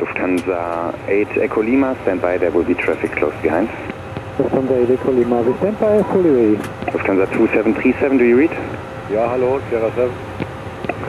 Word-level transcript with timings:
Lufthansa 0.00 0.94
8 1.06 1.36
Echo 1.36 1.60
Lima, 1.60 1.94
stand 2.02 2.22
by, 2.22 2.38
there 2.38 2.52
will 2.52 2.64
be 2.64 2.74
traffic 2.74 3.12
close 3.12 3.34
behind. 3.42 3.68
Lufthansa 4.38 4.82
8 4.82 4.90
Echo 4.90 5.12
Lima, 5.12 5.42
we 5.42 5.54
stand 5.58 5.78
by, 5.78 6.02
fully 6.10 6.30
ready. 6.30 6.56
Lufthansa 6.92 7.26
2737, 7.32 8.18
do 8.18 8.24
you 8.24 8.36
read? 8.36 8.50
Ja, 9.12 9.28
hallo, 9.30 9.60
Sierra 9.68 9.90
7. 9.94 10.10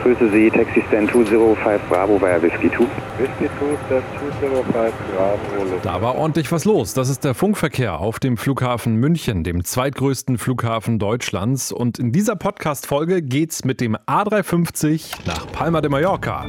Grüße 0.02 0.30
Sie, 0.32 0.50
Taxi 0.50 0.82
Stand 0.88 1.10
205 1.12 1.80
Bravo 1.88 2.20
via 2.20 2.42
Whiskey 2.42 2.68
2. 2.70 2.80
Whiskey 3.18 3.48
2, 3.58 3.78
Stand 3.86 4.04
205, 4.40 4.92
Bravo. 5.16 5.38
Da 5.82 6.02
war 6.02 6.16
ordentlich 6.16 6.50
was 6.50 6.64
los. 6.64 6.92
Das 6.92 7.08
ist 7.08 7.24
der 7.24 7.34
Funkverkehr 7.34 8.00
auf 8.00 8.18
dem 8.18 8.36
Flughafen 8.36 8.96
München, 8.96 9.44
dem 9.44 9.64
zweitgrößten 9.64 10.38
Flughafen 10.38 10.98
Deutschlands. 10.98 11.70
Und 11.70 12.00
in 12.00 12.10
dieser 12.10 12.34
Podcast-Folge 12.34 13.22
geht's 13.22 13.64
mit 13.64 13.80
dem 13.80 13.96
A350 13.96 15.24
nach 15.24 15.46
Palma 15.52 15.80
de 15.80 15.90
Mallorca. 15.90 16.46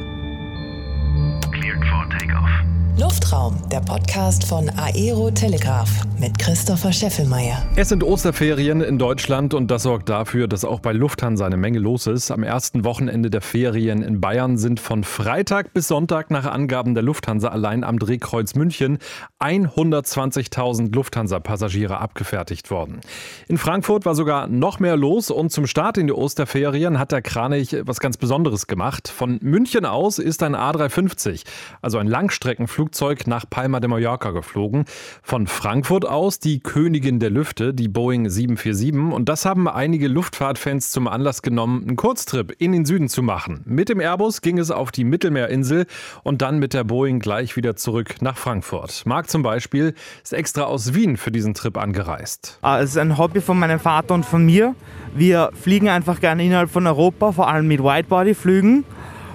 Luftraum, 2.96 3.60
der 3.72 3.80
Podcast 3.80 4.44
von 4.46 4.70
Aero 4.70 5.28
Telegraph 5.28 5.90
mit 6.20 6.38
Christopher 6.38 6.92
Scheffelmeier. 6.92 7.66
Es 7.74 7.88
sind 7.88 8.04
Osterferien 8.04 8.80
in 8.80 8.98
Deutschland 8.98 9.52
und 9.52 9.68
das 9.68 9.82
sorgt 9.82 10.08
dafür, 10.08 10.46
dass 10.46 10.64
auch 10.64 10.78
bei 10.78 10.92
Lufthansa 10.92 11.44
eine 11.44 11.56
Menge 11.56 11.80
los 11.80 12.06
ist. 12.06 12.30
Am 12.30 12.44
ersten 12.44 12.84
Wochenende 12.84 13.30
der 13.30 13.40
Ferien 13.40 14.00
in 14.00 14.20
Bayern 14.20 14.56
sind 14.56 14.78
von 14.78 15.02
Freitag 15.02 15.74
bis 15.74 15.88
Sonntag 15.88 16.30
nach 16.30 16.46
Angaben 16.46 16.94
der 16.94 17.02
Lufthansa 17.02 17.48
allein 17.48 17.82
am 17.82 17.98
Drehkreuz 17.98 18.54
München 18.54 18.98
120.000 19.40 20.94
Lufthansa-Passagiere 20.94 21.98
abgefertigt 21.98 22.70
worden. 22.70 23.00
In 23.48 23.58
Frankfurt 23.58 24.06
war 24.06 24.14
sogar 24.14 24.46
noch 24.46 24.78
mehr 24.78 24.96
los 24.96 25.32
und 25.32 25.50
zum 25.50 25.66
Start 25.66 25.98
in 25.98 26.06
die 26.06 26.12
Osterferien 26.12 27.00
hat 27.00 27.10
der 27.10 27.22
Kranich 27.22 27.76
was 27.82 27.98
ganz 27.98 28.18
Besonderes 28.18 28.68
gemacht. 28.68 29.08
Von 29.08 29.40
München 29.42 29.84
aus 29.84 30.20
ist 30.20 30.44
ein 30.44 30.54
A350, 30.54 31.42
also 31.82 31.98
ein 31.98 32.06
Langstreckenflug 32.06 32.83
Flugzeug 32.84 33.26
nach 33.26 33.48
Palma 33.48 33.80
de 33.80 33.88
Mallorca 33.88 34.30
geflogen. 34.32 34.84
Von 35.22 35.46
Frankfurt 35.46 36.06
aus 36.06 36.38
die 36.38 36.60
Königin 36.60 37.18
der 37.18 37.30
Lüfte, 37.30 37.72
die 37.72 37.88
Boeing 37.88 38.28
747. 38.28 39.10
Und 39.10 39.30
das 39.30 39.46
haben 39.46 39.68
einige 39.68 40.06
Luftfahrtfans 40.06 40.90
zum 40.90 41.08
Anlass 41.08 41.40
genommen, 41.40 41.84
einen 41.86 41.96
Kurztrip 41.96 42.54
in 42.58 42.72
den 42.72 42.84
Süden 42.84 43.08
zu 43.08 43.22
machen. 43.22 43.62
Mit 43.64 43.88
dem 43.88 44.00
Airbus 44.00 44.42
ging 44.42 44.58
es 44.58 44.70
auf 44.70 44.92
die 44.92 45.04
Mittelmeerinsel 45.04 45.86
und 46.24 46.42
dann 46.42 46.58
mit 46.58 46.74
der 46.74 46.84
Boeing 46.84 47.20
gleich 47.20 47.56
wieder 47.56 47.74
zurück 47.74 48.16
nach 48.20 48.36
Frankfurt. 48.36 49.06
Marc 49.06 49.30
zum 49.30 49.42
Beispiel 49.42 49.94
ist 50.22 50.34
extra 50.34 50.64
aus 50.64 50.92
Wien 50.92 51.16
für 51.16 51.30
diesen 51.30 51.54
Trip 51.54 51.78
angereist. 51.78 52.58
Ah, 52.60 52.80
es 52.80 52.90
ist 52.90 52.98
ein 52.98 53.16
Hobby 53.16 53.40
von 53.40 53.58
meinem 53.58 53.80
Vater 53.80 54.12
und 54.12 54.26
von 54.26 54.44
mir. 54.44 54.74
Wir 55.14 55.52
fliegen 55.58 55.88
einfach 55.88 56.20
gerne 56.20 56.44
innerhalb 56.44 56.68
von 56.68 56.86
Europa, 56.86 57.32
vor 57.32 57.48
allem 57.48 57.66
mit 57.66 57.80
Widebody-Flügen. 57.82 58.84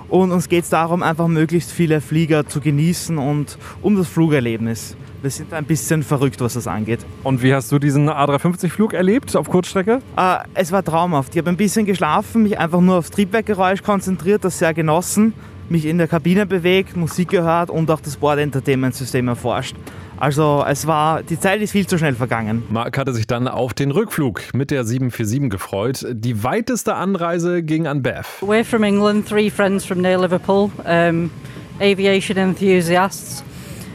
Und 0.10 0.32
uns 0.32 0.50
geht 0.50 0.64
es 0.64 0.70
darum, 0.70 1.04
einfach 1.04 1.28
möglichst 1.28 1.72
viele 1.72 2.02
Flieger 2.02 2.48
zu 2.48 2.62
genießen 2.62 3.18
und 3.18 3.58
um 3.82 3.96
das 3.96 4.08
Flugerlebnis. 4.08 4.96
Wir 5.22 5.30
sind 5.30 5.54
ein 5.54 5.66
bisschen 5.66 6.02
verrückt, 6.02 6.40
was 6.40 6.54
das 6.54 6.66
angeht. 6.66 7.06
Und 7.24 7.44
wie 7.44 7.54
hast 7.54 7.72
du 7.72 7.78
diesen 7.78 8.10
A350-Flug 8.10 8.94
erlebt 8.94 9.36
auf 9.36 9.50
Kurzstrecke? 9.50 10.00
Äh, 10.16 10.38
es 10.54 10.72
war 10.72 10.84
traumhaft. 10.84 11.36
Ich 11.36 11.40
habe 11.40 11.50
ein 11.50 11.58
bisschen 11.58 11.86
geschlafen, 11.86 12.44
mich 12.44 12.58
einfach 12.58 12.80
nur 12.80 12.98
aufs 12.98 13.12
Triebwerkgeräusch 13.12 13.84
konzentriert, 13.84 14.46
das 14.46 14.60
sehr 14.60 14.74
genossen, 14.74 15.34
mich 15.68 15.86
in 15.86 15.98
der 15.98 16.08
Kabine 16.08 16.46
bewegt, 16.46 16.96
Musik 16.96 17.30
gehört 17.30 17.70
und 17.70 17.92
auch 17.92 18.00
das 18.00 18.16
Board-Entertainment-System 18.16 19.28
erforscht. 19.28 19.76
Also 20.20 20.66
es 20.68 20.86
war, 20.86 21.24
die 21.24 21.40
Zeit 21.40 21.62
ist 21.62 21.72
viel 21.72 21.88
zu 21.88 21.98
schnell 21.98 22.14
vergangen. 22.14 22.64
Mark 22.70 22.98
hatte 22.98 23.14
sich 23.14 23.26
dann 23.26 23.48
auf 23.48 23.74
den 23.74 23.92
Rückflug 23.92 24.42
mit 24.54 24.70
der 24.70 24.84
747 24.84 25.50
gefreut. 25.50 26.06
Die 26.12 26.44
weiteste 26.44 26.96
Anreise 26.96 27.64
ging 27.64 27.88
an 27.88 28.02
Beth. 28.02 28.26
We're 28.42 28.66
from 28.66 28.84
England, 28.84 29.28
three 29.30 29.50
friends 29.50 29.86
from 29.86 30.02
near 30.02 30.20
Liverpool, 30.20 30.72
um, 30.84 31.32
aviation 31.80 32.38
enthusiasts. 32.38 33.44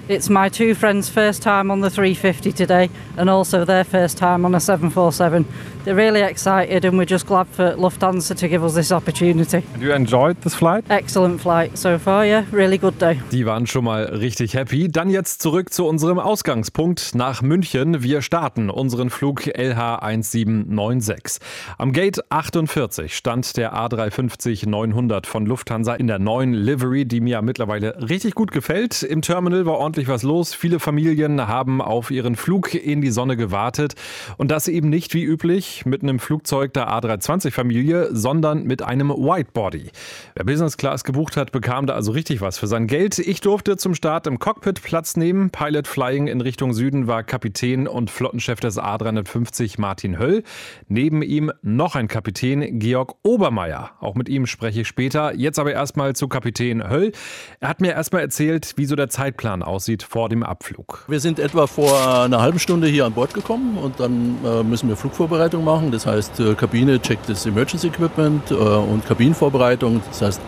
It's 0.06 0.28
my 0.28 0.50
two 0.50 0.74
friends' 0.74 1.08
first 1.08 1.41
time 1.41 1.70
on 1.70 1.80
the 1.80 1.88
350 1.88 2.52
today 2.52 2.91
and 3.16 3.30
also 3.30 3.64
their 3.64 3.84
first 3.84 4.19
time 4.19 4.44
on 4.44 4.55
a 4.55 4.60
747. 4.60 5.47
They're 5.84 5.94
really 5.94 6.20
excited 6.20 6.84
and 6.84 6.98
we're 6.98 7.06
just 7.06 7.26
glad 7.26 7.47
for 7.47 7.75
Lufthansa 7.75 8.37
to 8.37 8.48
give 8.48 8.62
us 8.62 8.75
this 8.75 8.93
opportunity. 8.93 9.62
And 9.72 9.82
you 9.82 9.93
enjoyed 9.94 10.43
this 10.43 10.54
flight? 10.54 10.84
Excellent 10.91 11.41
flight 11.41 11.78
so 11.78 11.98
far, 11.98 12.26
yeah. 12.26 12.44
Really 12.53 12.76
good 12.76 12.98
day. 13.00 13.19
Die 13.32 13.47
waren 13.47 13.66
schon 13.66 13.84
mal 13.84 14.04
richtig 14.04 14.54
happy. 14.54 14.88
Dann 14.88 15.09
jetzt 15.09 15.41
zurück 15.41 15.72
zu 15.72 15.87
unserem 15.87 16.19
Ausgangspunkt 16.19 17.14
nach 17.14 17.41
München. 17.41 18.03
Wir 18.03 18.20
starten 18.20 18.69
unseren 18.69 19.09
Flug 19.09 19.43
LH1796. 19.43 21.38
Am 21.78 21.93
Gate 21.93 22.20
48 22.31 23.16
stand 23.16 23.56
der 23.56 23.75
A350-900 23.75 25.26
von 25.26 25.47
Lufthansa 25.47 25.94
in 25.94 26.09
der 26.09 26.19
neuen 26.19 26.53
Livery, 26.53 27.06
die 27.06 27.20
mir 27.20 27.41
mittlerweile 27.41 28.09
richtig 28.09 28.34
gut 28.34 28.53
gefällt. 28.53 29.03
Im 29.03 29.22
Terminal 29.22 29.64
war 29.64 29.78
ordentlich 29.78 29.94
was 30.03 30.22
los. 30.22 30.55
Viele 30.55 30.81
Familien 30.81 31.47
haben 31.47 31.81
auf 31.81 32.10
ihren 32.10 32.37
Flug 32.37 32.75
in 32.75 33.00
die 33.00 33.10
Sonne 33.10 33.37
gewartet. 33.37 33.94
Und 34.37 34.50
das 34.50 34.69
eben 34.69 34.91
nicht 34.91 35.15
wie 35.15 35.22
üblich 35.22 35.87
mit 35.87 36.03
einem 36.03 36.19
Flugzeug 36.19 36.72
der 36.75 36.88
A320-Familie, 36.88 38.09
sondern 38.12 38.65
mit 38.65 38.82
einem 38.82 39.10
Whitebody. 39.10 39.91
Wer 40.34 40.44
Business 40.44 40.77
Class 40.77 41.05
gebucht 41.05 41.37
hat, 41.37 41.53
bekam 41.53 41.87
da 41.87 41.94
also 41.94 42.12
richtig 42.12 42.41
was 42.41 42.59
für 42.59 42.66
sein 42.66 42.87
Geld. 42.88 43.19
Ich 43.19 43.41
durfte 43.41 43.77
zum 43.77 43.94
Start 43.94 44.27
im 44.27 44.38
Cockpit 44.38 44.82
Platz 44.82 45.16
nehmen. 45.16 45.50
Pilot 45.50 45.87
Flying 45.87 46.26
in 46.26 46.41
Richtung 46.41 46.75
Süden 46.75 47.06
war 47.06 47.22
Kapitän 47.22 47.87
und 47.87 48.11
Flottenchef 48.11 48.61
des 48.61 48.78
A350 48.78 49.81
Martin 49.81 50.19
Höll. 50.19 50.43
Neben 50.88 51.22
ihm 51.22 51.53
noch 51.62 51.94
ein 51.94 52.09
Kapitän, 52.09 52.81
Georg 52.81 53.15
Obermeier. 53.22 53.93
Auch 54.00 54.16
mit 54.16 54.28
ihm 54.28 54.47
spreche 54.47 54.82
ich 54.82 54.88
später. 54.88 55.34
Jetzt 55.34 55.59
aber 55.59 55.72
erstmal 55.72 56.16
zu 56.16 56.28
Kapitän 56.28 56.91
Höll. 56.91 57.12
Er 57.61 57.69
hat 57.69 57.81
mir 57.81 57.93
erstmal 57.93 58.22
erzählt, 58.22 58.75
wie 58.76 58.87
so 58.87 58.97
der 58.97 59.09
Zeitplan 59.09 59.62
aussieht 59.62 59.84
vor 60.03 60.28
dem 60.28 60.43
Abflug. 60.43 61.05
Wir 61.09 61.21
sind 61.21 61.39
etwa 61.39 61.67
vor 61.67 62.22
einer 62.22 62.41
halben 62.41 62.59
Stunde 62.59 62.87
hier 62.87 63.05
an 63.05 63.12
Bord 63.12 63.34
gekommen 63.34 63.78
und 63.78 64.00
dann 64.00 64.37
äh, 64.45 64.62
müssen 64.62 64.89
wir 64.89 64.97
Flugvorbereitung 64.97 65.65
machen. 65.65 65.91
Das 65.91 66.06
heißt, 66.06 66.41
äh, 66.41 66.55
Kabine 66.55 67.00
checkt 67.00 67.28
das 67.28 67.47
Emergency 67.47 67.89
Equipment 67.89 68.50
äh, 68.50 68.55
und 68.55 69.06
Kabinenvorbereitung. 69.06 70.00
Das 70.11 70.23
heißt, 70.23 70.41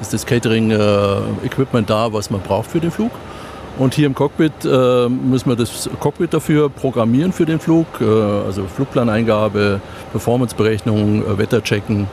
ist 0.00 0.12
das 0.12 0.26
Catering-Equipment 0.26 1.88
da, 1.88 2.12
was 2.12 2.30
man 2.30 2.40
braucht 2.40 2.70
für 2.70 2.80
den 2.80 2.90
Flug. 2.90 3.12
Und 3.78 3.94
hier 3.94 4.06
im 4.06 4.14
Cockpit 4.14 4.52
äh, 4.64 5.08
müssen 5.08 5.48
wir 5.48 5.56
das 5.56 5.88
Cockpit 5.98 6.34
dafür 6.34 6.68
programmieren 6.68 7.32
für 7.32 7.46
den 7.46 7.58
Flug. 7.58 7.86
Äh, 8.00 8.04
also 8.04 8.64
Flugplaneingabe, 8.66 9.80
Performanceberechnung, 10.10 11.24
äh, 11.24 11.38
Wetter 11.38 11.62
checken. 11.62 12.06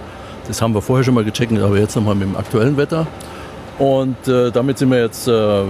Das 0.48 0.62
haben 0.62 0.74
wir 0.74 0.82
vorher 0.82 1.04
schon 1.04 1.14
mal 1.14 1.26
gecheckt, 1.26 1.52
aber 1.60 1.78
jetzt 1.78 1.96
nochmal 1.96 2.16
mit 2.16 2.30
dem 2.30 2.38
aktuellen 2.38 2.78
Wetter. 2.78 3.06
Und 3.80 4.28
äh, 4.28 4.52
damit 4.52 4.78
sind 4.78 4.92
wir 4.92 5.02
jetzt 5.02 5.26
äh, 5.30 5.64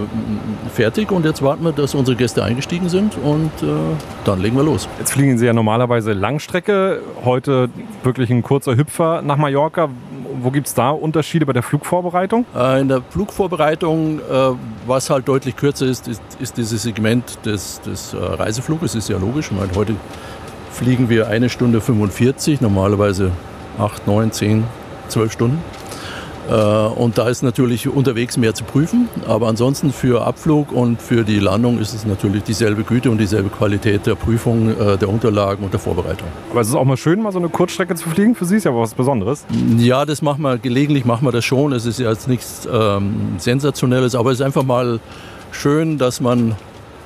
fertig 0.73 1.11
und 1.11 1.25
jetzt 1.25 1.43
warten 1.43 1.63
wir, 1.63 1.71
dass 1.71 1.93
unsere 1.93 2.17
Gäste 2.17 2.43
eingestiegen 2.43 2.89
sind 2.89 3.15
und 3.23 3.51
äh, 3.61 3.67
dann 4.25 4.41
legen 4.41 4.57
wir 4.57 4.63
los. 4.63 4.89
Jetzt 4.97 5.11
fliegen 5.11 5.37
Sie 5.37 5.45
ja 5.45 5.53
normalerweise 5.53 6.13
Langstrecke, 6.13 7.01
heute 7.23 7.69
wirklich 8.03 8.31
ein 8.31 8.41
kurzer 8.41 8.75
Hüpfer 8.75 9.21
nach 9.21 9.37
Mallorca. 9.37 9.89
Wo 10.41 10.49
gibt 10.49 10.67
es 10.67 10.73
da 10.73 10.89
Unterschiede 10.89 11.45
bei 11.45 11.53
der 11.53 11.61
Flugvorbereitung? 11.61 12.45
Äh, 12.55 12.81
in 12.81 12.87
der 12.87 13.03
Flugvorbereitung, 13.03 14.19
äh, 14.19 14.21
was 14.87 15.11
halt 15.11 15.27
deutlich 15.27 15.55
kürzer 15.55 15.85
ist, 15.85 16.07
ist, 16.07 16.23
ist 16.39 16.57
dieses 16.57 16.81
Segment 16.81 17.45
des, 17.45 17.79
des 17.81 18.15
äh, 18.15 18.17
Reisefluges. 18.17 18.95
Ist 18.95 19.09
ja 19.09 19.19
logisch. 19.19 19.51
Ich 19.51 19.57
meine, 19.57 19.75
heute 19.75 19.95
fliegen 20.71 21.09
wir 21.09 21.27
eine 21.27 21.49
Stunde 21.49 21.79
45, 21.79 22.59
normalerweise 22.61 23.31
8, 23.77 24.07
9, 24.07 24.31
10, 24.31 24.63
12 25.09 25.31
Stunden. 25.31 25.61
Äh, 26.49 26.53
Und 26.53 27.17
da 27.17 27.29
ist 27.29 27.43
natürlich 27.43 27.87
unterwegs 27.87 28.37
mehr 28.37 28.53
zu 28.53 28.63
prüfen. 28.63 29.07
Aber 29.27 29.47
ansonsten 29.47 29.91
für 29.91 30.25
Abflug 30.25 30.71
und 30.71 31.01
für 31.01 31.23
die 31.23 31.39
Landung 31.39 31.79
ist 31.79 31.93
es 31.93 32.05
natürlich 32.05 32.43
dieselbe 32.43 32.83
Güte 32.83 33.11
und 33.11 33.19
dieselbe 33.19 33.49
Qualität 33.49 34.05
der 34.05 34.15
Prüfung, 34.15 34.69
äh, 34.69 34.97
der 34.97 35.09
Unterlagen 35.09 35.63
und 35.63 35.73
der 35.73 35.79
Vorbereitung. 35.79 36.27
Aber 36.51 36.61
es 36.61 36.69
ist 36.69 36.75
auch 36.75 36.85
mal 36.85 36.97
schön, 36.97 37.21
mal 37.21 37.31
so 37.31 37.39
eine 37.39 37.49
Kurzstrecke 37.49 37.95
zu 37.95 38.09
fliegen. 38.09 38.35
Für 38.35 38.45
Sie 38.45 38.57
ist 38.57 38.63
ja 38.63 38.75
was 38.75 38.93
Besonderes. 38.93 39.45
Ja, 39.77 40.05
das 40.05 40.21
machen 40.21 40.41
wir, 40.41 40.57
gelegentlich 40.57 41.05
machen 41.05 41.25
wir 41.25 41.31
das 41.31 41.45
schon. 41.45 41.73
Es 41.73 41.85
ist 41.85 41.99
ja 41.99 42.09
jetzt 42.09 42.27
nichts 42.27 42.67
ähm, 42.71 43.35
Sensationelles, 43.37 44.15
aber 44.15 44.31
es 44.31 44.39
ist 44.39 44.45
einfach 44.45 44.63
mal 44.63 44.99
schön, 45.51 45.97
dass 45.97 46.21
man 46.21 46.55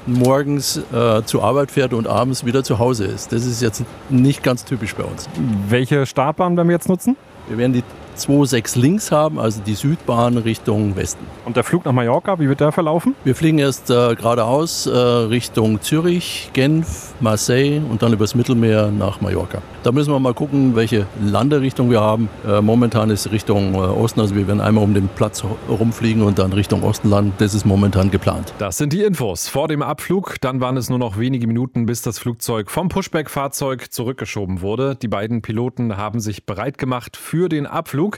morgens 0.05 0.81
äh, 0.93 1.23
zur 1.23 1.43
Arbeit 1.43 1.71
fährt 1.71 1.93
und 1.93 2.07
abends 2.07 2.45
wieder 2.45 2.63
zu 2.63 2.79
Hause 2.79 3.05
ist. 3.05 3.31
Das 3.31 3.45
ist 3.45 3.61
jetzt 3.61 3.83
nicht 4.09 4.43
ganz 4.43 4.65
typisch 4.65 4.95
bei 4.95 5.03
uns. 5.03 5.29
Welche 5.69 6.05
Startbahn 6.05 6.57
werden 6.57 6.67
wir 6.67 6.75
jetzt 6.75 6.89
nutzen? 6.89 7.15
Wir 7.47 7.57
werden 7.57 7.73
die 7.73 7.83
26 8.17 8.81
links 8.81 9.11
haben, 9.11 9.39
also 9.39 9.61
die 9.61 9.73
Südbahn 9.73 10.37
Richtung 10.37 10.95
Westen. 10.95 11.25
Und 11.45 11.55
der 11.55 11.63
Flug 11.63 11.85
nach 11.85 11.91
Mallorca, 11.91 12.39
wie 12.39 12.47
wird 12.47 12.59
der 12.59 12.71
verlaufen? 12.71 13.15
Wir 13.23 13.35
fliegen 13.35 13.59
erst 13.59 13.89
äh, 13.89 14.15
geradeaus 14.15 14.85
äh, 14.85 14.91
Richtung 14.91 15.81
Zürich, 15.81 16.49
Genf, 16.53 17.13
Marseille 17.19 17.81
und 17.89 18.01
dann 18.01 18.13
übers 18.13 18.35
Mittelmeer 18.35 18.91
nach 18.91 19.21
Mallorca. 19.21 19.61
Da 19.83 19.91
müssen 19.91 20.11
wir 20.11 20.19
mal 20.19 20.33
gucken, 20.33 20.75
welche 20.75 21.07
Landerichtung 21.21 21.89
wir 21.89 22.01
haben. 22.01 22.29
Äh, 22.47 22.61
momentan 22.61 23.09
ist 23.09 23.31
Richtung 23.31 23.73
äh, 23.73 23.77
Osten, 23.77 24.19
also 24.19 24.35
wir 24.35 24.47
werden 24.47 24.61
einmal 24.61 24.83
um 24.83 24.93
den 24.93 25.07
Platz 25.07 25.43
rumfliegen 25.69 26.23
und 26.23 26.39
dann 26.39 26.53
Richtung 26.53 26.83
Osten 26.83 27.09
landen. 27.09 27.33
Das 27.37 27.53
ist 27.53 27.65
momentan 27.65 28.11
geplant. 28.11 28.53
Das 28.57 28.77
sind 28.77 28.93
die 28.93 29.03
Infos 29.03 29.47
vor 29.47 29.67
dem 29.67 29.81
Abflug. 29.81 30.35
Dann 30.41 30.61
waren 30.61 30.77
es 30.77 30.89
nur 30.89 30.99
noch 30.99 31.17
wenige 31.17 31.47
Minuten, 31.47 31.85
bis 31.85 32.01
das 32.01 32.19
Flugzeug 32.19 32.69
vom 32.69 32.89
Pushback-Fahrzeug 32.89 33.91
zurückgeschoben 33.91 34.61
wurde. 34.61 34.95
Die 34.95 35.07
beiden 35.07 35.41
Piloten 35.41 35.97
haben 35.97 36.19
sich 36.19 36.45
bereit 36.45 36.77
gemacht 36.77 37.17
für 37.17 37.49
den 37.49 37.65
Abflug. 37.65 37.93
Flug. 37.93 38.17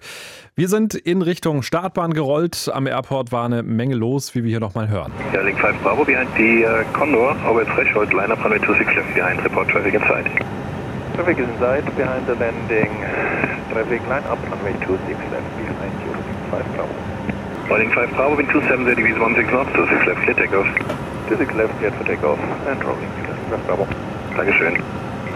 Wir 0.56 0.70
sind 0.70 0.96
in 0.96 1.22
Richtung 1.22 1.62
Startbahn 1.62 2.14
gerollt. 2.14 2.72
Am 2.74 2.88
Airport 2.88 3.34
war 3.34 3.44
eine 3.44 3.62
Menge 3.62 3.96
los, 3.96 4.34
wie 4.36 4.44
wir 4.44 4.50
hier 4.50 4.62
nochmal 4.62 4.88
hören. 4.88 5.12
Ja, 5.34 5.42
Link 5.42 5.60
5 5.60 5.82
Bravo 5.84 6.06
behind 6.06 6.30
the 6.38 6.66
uh, 6.66 6.84
Condor, 6.94 7.36
over 7.46 7.66
threshold, 7.66 8.14
line 8.14 8.32
up 8.32 8.42
runway 8.42 8.60
26 8.60 8.96
left 8.96 9.14
behind, 9.14 9.44
report 9.44 9.70
traffic 9.70 9.94
inside. 9.96 10.30
Traffic 11.16 11.40
is 11.40 11.48
inside, 11.48 11.86
behind 11.96 12.28
the 12.28 12.36
landing. 12.36 12.92
Traffic 13.72 14.04
line 14.12 14.24
up, 14.28 14.38
runway 14.52 14.76
26 14.84 15.16
left 15.32 15.48
behind 15.56 15.96
you, 16.04 16.12
5 16.52 16.76
Bravo. 16.76 16.92
Rolling 17.72 17.92
5 17.96 18.10
Bravo, 18.20 18.36
wind 18.36 18.50
270 18.52 18.96
degrees 19.00 19.16
16 19.16 19.48
knots, 19.48 19.72
26 19.80 20.08
left, 20.12 20.20
clear 20.28 20.36
takeoff. 20.36 20.68
26 21.32 21.54
left, 21.56 21.72
cleared 21.80 21.96
for 21.96 22.04
takeoff, 22.04 22.40
and 22.68 22.84
rolling 22.84 23.08
left 23.32 23.48
5 23.48 23.64
Bravo. 23.64 23.86
Dankeschön. 24.36 24.76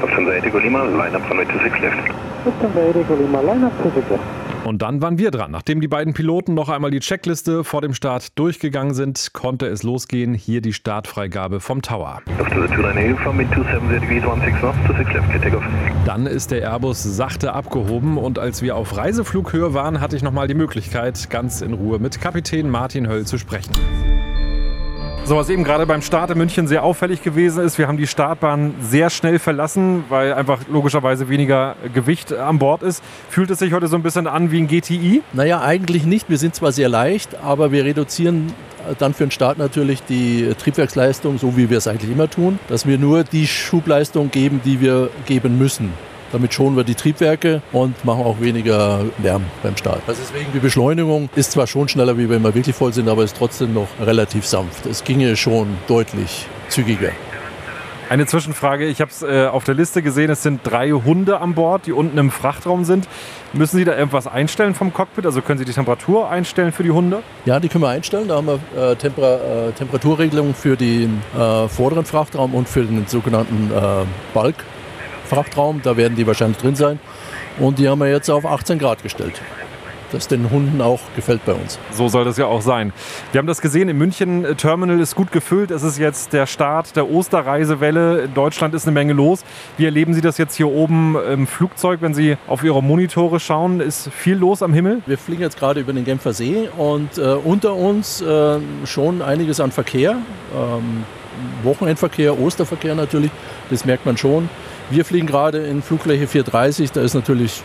Lufthansa 0.04 0.36
Indigo 0.36 0.60
Lima, 0.60 0.84
line 0.84 1.16
up 1.16 1.24
runway 1.32 1.46
26 1.48 1.80
left. 1.80 2.12
Lufthansa 2.44 2.80
Edeco 2.92 3.16
Lima, 3.16 3.40
line 3.42 3.64
up 3.64 3.74
26 3.80 4.12
left. 4.12 4.59
Und 4.70 4.84
dann 4.84 5.02
waren 5.02 5.18
wir 5.18 5.32
dran. 5.32 5.50
Nachdem 5.50 5.82
die 5.82 5.88
beiden 5.88 6.14
Piloten 6.14 6.54
noch 6.54 6.70
einmal 6.70 6.92
die 6.92 7.00
Checkliste 7.00 7.64
vor 7.64 7.82
dem 7.82 7.96
Start 7.96 8.38
durchgegangen 8.38 8.94
sind, 8.94 9.32
konnte 9.34 9.66
es 9.66 9.82
losgehen. 9.82 10.36
Hier 10.36 10.62
die 10.62 10.74
Startfreigabe 10.74 11.60
vom 11.60 11.82
Tower. 11.82 12.22
Lufthansa 12.38 12.68
290 12.76 13.20
from 13.20 13.40
wind 13.40 13.52
270 13.52 14.00
degrees 14.00 14.24
16 14.24 14.60
knots, 14.60 14.78
26 14.86 15.14
left, 15.16 15.30
clear 15.32 15.42
takeoff. 15.42 15.64
Dann 16.06 16.28
ist 16.28 16.52
der 16.52 16.62
Airbus 16.62 17.02
sachte 17.02 17.54
abgehoben 17.54 18.20
und 18.20 18.38
als 18.38 18.62
wir 18.62 18.76
auf 18.76 18.96
Reiseflughöhe 18.96 19.74
waren, 19.74 20.02
hatte 20.02 20.16
ich 20.16 20.22
nochmal 20.22 20.48
die 20.48 20.54
Möglichkeit, 20.54 21.32
ganz 21.32 21.62
in 21.62 21.74
Ruhe 21.74 21.98
mit 21.98 22.22
Kapitän 22.22 22.70
Martin 22.70 23.08
Höll 23.08 23.26
zu 23.26 23.40
sprechen. 23.40 23.72
So, 25.30 25.36
was 25.36 25.48
eben 25.52 25.64
gerade 25.64 25.86
beim 25.86 26.02
Start 26.02 26.32
in 26.32 26.40
München 26.40 26.68
sehr 26.68 26.82
auffällig 26.82 27.22
gewesen 27.22 27.64
ist, 27.64 27.78
wir 27.78 27.88
haben 27.88 27.98
die 27.98 28.08
Startbahn 28.08 28.74
sehr 28.82 29.12
schnell 29.12 29.38
verlassen, 29.38 30.04
weil 30.10 30.34
einfach 30.34 30.62
logischerweise 30.68 31.30
weniger 31.30 31.76
Gewicht 31.94 32.34
an 32.34 32.58
Bord 32.58 32.82
ist. 32.82 33.04
Fühlt 33.30 33.52
es 33.52 33.60
sich 33.60 33.72
heute 33.72 33.88
so 33.88 33.96
ein 33.96 34.02
bisschen 34.02 34.26
an 34.26 34.50
wie 34.50 34.58
ein 34.58 34.68
GTI? 34.68 35.22
Naja, 35.34 35.62
eigentlich 35.62 36.06
nicht. 36.06 36.32
Wir 36.32 36.40
sind 36.40 36.56
zwar 36.56 36.72
sehr 36.72 36.90
leicht, 36.90 37.44
aber 37.44 37.72
wir 37.72 37.86
reduzieren 37.86 38.54
dann 38.98 39.14
für 39.14 39.26
den 39.26 39.30
Start 39.30 39.60
natürlich 39.60 40.02
die 40.02 40.52
Triebwerksleistung, 40.58 41.38
so 41.38 41.56
wie 41.56 41.70
wir 41.70 41.78
es 41.78 41.88
eigentlich 41.88 42.10
immer 42.10 42.28
tun, 42.28 42.58
dass 42.68 42.88
wir 42.88 42.98
nur 42.98 43.24
die 43.24 43.46
Schubleistung 43.46 44.32
geben, 44.32 44.62
die 44.66 44.82
wir 44.82 45.12
geben 45.28 45.60
müssen. 45.60 45.94
Damit 46.32 46.54
schonen 46.54 46.78
wir 46.78 46.84
die 46.84 46.96
Triebwerke 46.96 47.62
und 47.72 48.04
machen 48.06 48.24
auch 48.24 48.40
weniger 48.40 49.02
Lärm 49.22 49.46
beim 49.64 49.76
Start. 49.76 50.02
Also 50.08 50.22
deswegen 50.22 50.52
die 50.54 50.60
Beschleunigung 50.60 51.30
ist 51.36 51.52
zwar 51.52 51.68
schon 51.68 51.88
schneller, 51.88 52.18
wie 52.18 52.30
wenn 52.30 52.42
wir 52.44 52.54
wirklich 52.54 52.76
voll 52.76 52.94
sind, 52.94 53.10
aber 53.10 53.24
ist 53.24 53.38
trotzdem 53.38 53.74
noch 53.74 53.88
relativ 54.00 54.46
sanft. 54.46 54.86
Es 54.86 55.04
ginge 55.04 55.36
schon 55.36 55.78
deutlich 55.88 56.46
zügiger. 56.70 57.12
Eine 58.10 58.26
Zwischenfrage, 58.26 58.88
ich 58.88 59.02
habe 59.02 59.12
es 59.12 59.22
äh, 59.22 59.46
auf 59.46 59.66
der 59.66 59.76
Liste 59.76 60.02
gesehen, 60.02 60.32
es 60.32 60.42
sind 60.42 60.62
drei 60.64 60.90
Hunde 60.90 61.42
an 61.42 61.54
Bord, 61.54 61.86
die 61.86 61.92
unten 61.92 62.18
im 62.18 62.32
Frachtraum 62.32 62.84
sind. 62.84 63.08
Müssen 63.54 63.78
Sie 63.78 63.86
da 63.86 63.96
irgendwas 63.96 64.26
einstellen 64.26 64.74
vom 64.74 64.92
Cockpit? 64.92 65.28
Also 65.28 65.44
können 65.44 65.60
Sie 65.60 65.66
die 65.66 65.74
Temperatur 65.74 66.28
einstellen 66.28 66.72
für 66.72 66.82
die 66.82 66.90
Hunde? 66.90 67.22
Ja, 67.46 67.60
die 67.60 67.70
können 67.70 67.84
wir 67.84 67.90
einstellen. 67.90 68.28
Da 68.28 68.38
haben 68.38 68.48
wir 68.48 68.92
äh, 68.92 68.96
Temper 68.96 69.68
äh, 69.68 69.72
Temperaturregelungen 69.74 70.56
für 70.56 70.76
den 70.76 71.22
äh, 71.38 71.68
vorderen 71.68 72.04
Frachtraum 72.04 72.56
und 72.56 72.68
für 72.68 72.82
den 72.82 73.06
sogenannten 73.06 73.70
äh, 73.72 74.06
Balk. 74.34 74.56
Frachtraum, 75.30 75.82
da 75.84 75.96
werden 75.96 76.16
die 76.16 76.28
wahrscheinlich 76.28 76.58
drin 76.58 76.76
sein. 76.76 77.00
Und 77.60 77.80
die 77.80 77.88
haben 77.88 78.00
wir 78.00 78.10
jetzt 78.10 78.30
auf 78.30 78.46
18 78.46 78.80
Grad 78.80 79.04
gestellt. 79.04 79.42
Das 80.12 80.28
den 80.28 80.50
Hunden 80.50 80.82
auch 80.82 81.02
gefällt 81.16 81.46
bei 81.46 81.54
uns. 81.54 81.78
So 81.92 82.08
soll 82.08 82.26
das 82.26 82.36
ja 82.38 82.48
auch 82.48 82.64
sein. 82.64 82.94
Wir 83.32 83.38
haben 83.38 83.46
das 83.46 83.62
gesehen, 83.62 83.90
im 83.90 83.98
München 84.00 84.44
äh, 84.44 84.56
Terminal 84.56 85.00
ist 85.00 85.16
gut 85.16 85.32
gefüllt. 85.32 85.70
Es 85.70 85.84
ist 85.84 86.00
jetzt 86.00 86.34
der 86.34 86.48
Start 86.48 86.96
der 86.96 87.12
Osterreisewelle. 87.12 88.22
In 88.22 88.34
Deutschland 88.34 88.74
ist 88.74 88.88
eine 88.88 88.94
Menge 88.94 89.14
los. 89.14 89.44
Wie 89.78 89.86
erleben 89.86 90.16
Sie 90.16 90.22
das 90.22 90.40
jetzt 90.40 90.56
hier 90.56 90.68
oben 90.68 91.16
im 91.32 91.46
Flugzeug, 91.46 92.02
wenn 92.02 92.16
Sie 92.16 92.38
auf 92.48 92.64
Ihre 92.64 92.82
Monitore 92.82 93.40
schauen? 93.40 93.82
Ist 93.82 94.10
viel 94.12 94.36
los 94.36 94.64
am 94.64 94.74
Himmel? 94.74 95.04
Wir 95.06 95.20
fliegen 95.20 95.44
jetzt 95.44 95.60
gerade 95.60 95.80
über 95.80 95.94
den 95.94 96.06
Genfer 96.06 96.34
See 96.34 96.68
und 96.76 97.20
äh, 97.20 97.22
unter 97.22 97.76
uns 97.76 98.22
äh, 98.22 98.58
schon 98.86 99.22
einiges 99.22 99.60
an 99.60 99.72
Verkehr. 99.72 100.18
Ähm, 100.56 101.04
Wochenendverkehr, 101.64 102.40
Osterverkehr 102.40 102.96
natürlich, 102.96 103.32
das 103.70 103.86
merkt 103.86 104.06
man 104.06 104.18
schon. 104.18 104.50
Wir 104.92 105.06
fliegen 105.06 105.28
gerade 105.28 105.60
in 105.60 105.84
Flugfläche 105.84 106.26
430, 106.26 106.92
da 106.92 107.02
ist 107.02 107.14
natürlich 107.14 107.62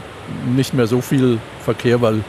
nicht 0.54 0.74
mehr 0.74 0.86
so 0.86 1.00
viel 1.00 1.38
Verkehr, 1.64 2.02
weil 2.02 2.20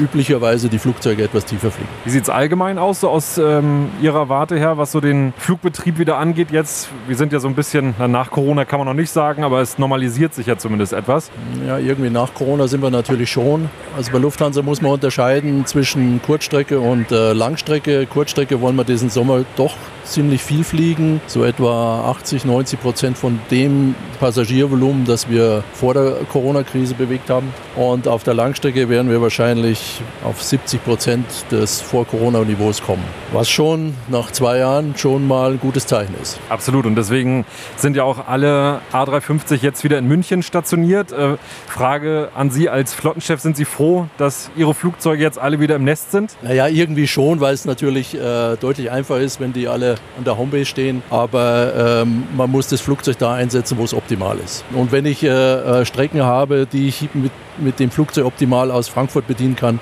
üblicherweise 0.00 0.68
die 0.68 0.78
Flugzeuge 0.78 1.22
etwas 1.24 1.44
tiefer 1.44 1.70
fliegen. 1.70 1.88
Wie 2.04 2.10
sieht 2.10 2.22
es 2.22 2.30
allgemein 2.30 2.78
aus, 2.78 3.00
so 3.00 3.10
aus 3.10 3.36
ähm, 3.38 3.90
Ihrer 4.00 4.28
Warte 4.28 4.56
her, 4.56 4.78
was 4.78 4.92
so 4.92 5.00
den 5.00 5.34
Flugbetrieb 5.36 5.98
wieder 5.98 6.18
angeht 6.18 6.50
jetzt? 6.50 6.88
Wir 7.06 7.16
sind 7.16 7.32
ja 7.32 7.40
so 7.40 7.48
ein 7.48 7.54
bisschen, 7.54 7.94
na, 7.98 8.08
nach 8.08 8.30
Corona 8.30 8.64
kann 8.64 8.78
man 8.78 8.86
noch 8.86 8.94
nicht 8.94 9.10
sagen, 9.10 9.44
aber 9.44 9.60
es 9.60 9.78
normalisiert 9.78 10.34
sich 10.34 10.46
ja 10.46 10.56
zumindest 10.56 10.92
etwas. 10.92 11.30
Ja, 11.66 11.78
irgendwie 11.78 12.10
nach 12.10 12.32
Corona 12.32 12.68
sind 12.68 12.82
wir 12.82 12.90
natürlich 12.90 13.30
schon. 13.30 13.68
Also 13.96 14.12
bei 14.12 14.18
Lufthansa 14.18 14.62
muss 14.62 14.80
man 14.80 14.92
unterscheiden 14.92 15.66
zwischen 15.66 16.22
Kurzstrecke 16.22 16.80
und 16.80 17.10
äh, 17.10 17.32
Langstrecke. 17.32 18.06
Kurzstrecke 18.06 18.60
wollen 18.60 18.76
wir 18.76 18.84
diesen 18.84 19.10
Sommer 19.10 19.44
doch 19.56 19.74
ziemlich 20.12 20.42
viel 20.42 20.64
fliegen, 20.64 21.20
so 21.26 21.44
etwa 21.44 22.10
80, 22.10 22.44
90 22.44 22.80
Prozent 22.80 23.18
von 23.18 23.38
dem 23.50 23.94
Passagiervolumen, 24.18 25.04
das 25.04 25.28
wir 25.28 25.62
vor 25.72 25.94
der 25.94 26.16
Corona-Krise 26.30 26.94
bewegt 26.94 27.30
haben. 27.30 27.52
Und 27.76 28.08
auf 28.08 28.24
der 28.24 28.34
Langstrecke 28.34 28.88
werden 28.88 29.10
wir 29.10 29.22
wahrscheinlich 29.22 30.00
auf 30.24 30.42
70 30.42 30.84
Prozent 30.84 31.26
des 31.50 31.80
Vor-Corona-Niveaus 31.80 32.82
kommen, 32.82 33.04
was 33.32 33.48
schon 33.48 33.94
nach 34.08 34.30
zwei 34.32 34.58
Jahren 34.58 34.96
schon 34.96 35.26
mal 35.26 35.52
ein 35.52 35.60
gutes 35.60 35.86
Zeichen 35.86 36.14
ist. 36.20 36.38
Absolut. 36.48 36.86
Und 36.86 36.96
deswegen 36.96 37.44
sind 37.76 37.96
ja 37.96 38.04
auch 38.04 38.26
alle 38.26 38.80
A350 38.92 39.62
jetzt 39.62 39.84
wieder 39.84 39.98
in 39.98 40.06
München 40.06 40.42
stationiert. 40.42 41.12
Äh, 41.12 41.36
Frage 41.66 42.30
an 42.34 42.50
Sie 42.50 42.68
als 42.68 42.94
Flottenchef, 42.94 43.40
sind 43.40 43.56
Sie 43.56 43.64
froh, 43.64 44.06
dass 44.18 44.50
Ihre 44.56 44.74
Flugzeuge 44.74 45.22
jetzt 45.22 45.38
alle 45.38 45.60
wieder 45.60 45.76
im 45.76 45.84
Nest 45.84 46.10
sind? 46.10 46.36
Naja, 46.42 46.66
irgendwie 46.66 47.06
schon, 47.06 47.40
weil 47.40 47.54
es 47.54 47.64
natürlich 47.64 48.14
äh, 48.14 48.56
deutlich 48.56 48.90
einfacher 48.90 49.20
ist, 49.20 49.40
wenn 49.40 49.52
die 49.52 49.68
alle 49.68 49.96
an 50.16 50.24
der 50.24 50.36
Homebase 50.36 50.66
stehen. 50.66 51.02
Aber 51.10 52.02
ähm, 52.02 52.24
man 52.36 52.50
muss 52.50 52.68
das 52.68 52.80
Flugzeug 52.80 53.18
da 53.18 53.34
einsetzen, 53.34 53.78
wo 53.78 53.84
es 53.84 53.94
optimal 53.94 54.38
ist. 54.38 54.64
Und 54.72 54.92
wenn 54.92 55.06
ich 55.06 55.22
äh, 55.22 55.28
äh, 55.28 55.84
Strecken 55.84 56.22
habe, 56.22 56.66
die 56.70 56.88
ich 56.88 57.08
mit, 57.14 57.32
mit 57.58 57.80
dem 57.80 57.90
Flugzeug 57.90 58.26
optimal 58.26 58.70
aus 58.70 58.88
Frankfurt 58.88 59.26
bedienen 59.26 59.56
kann, 59.56 59.80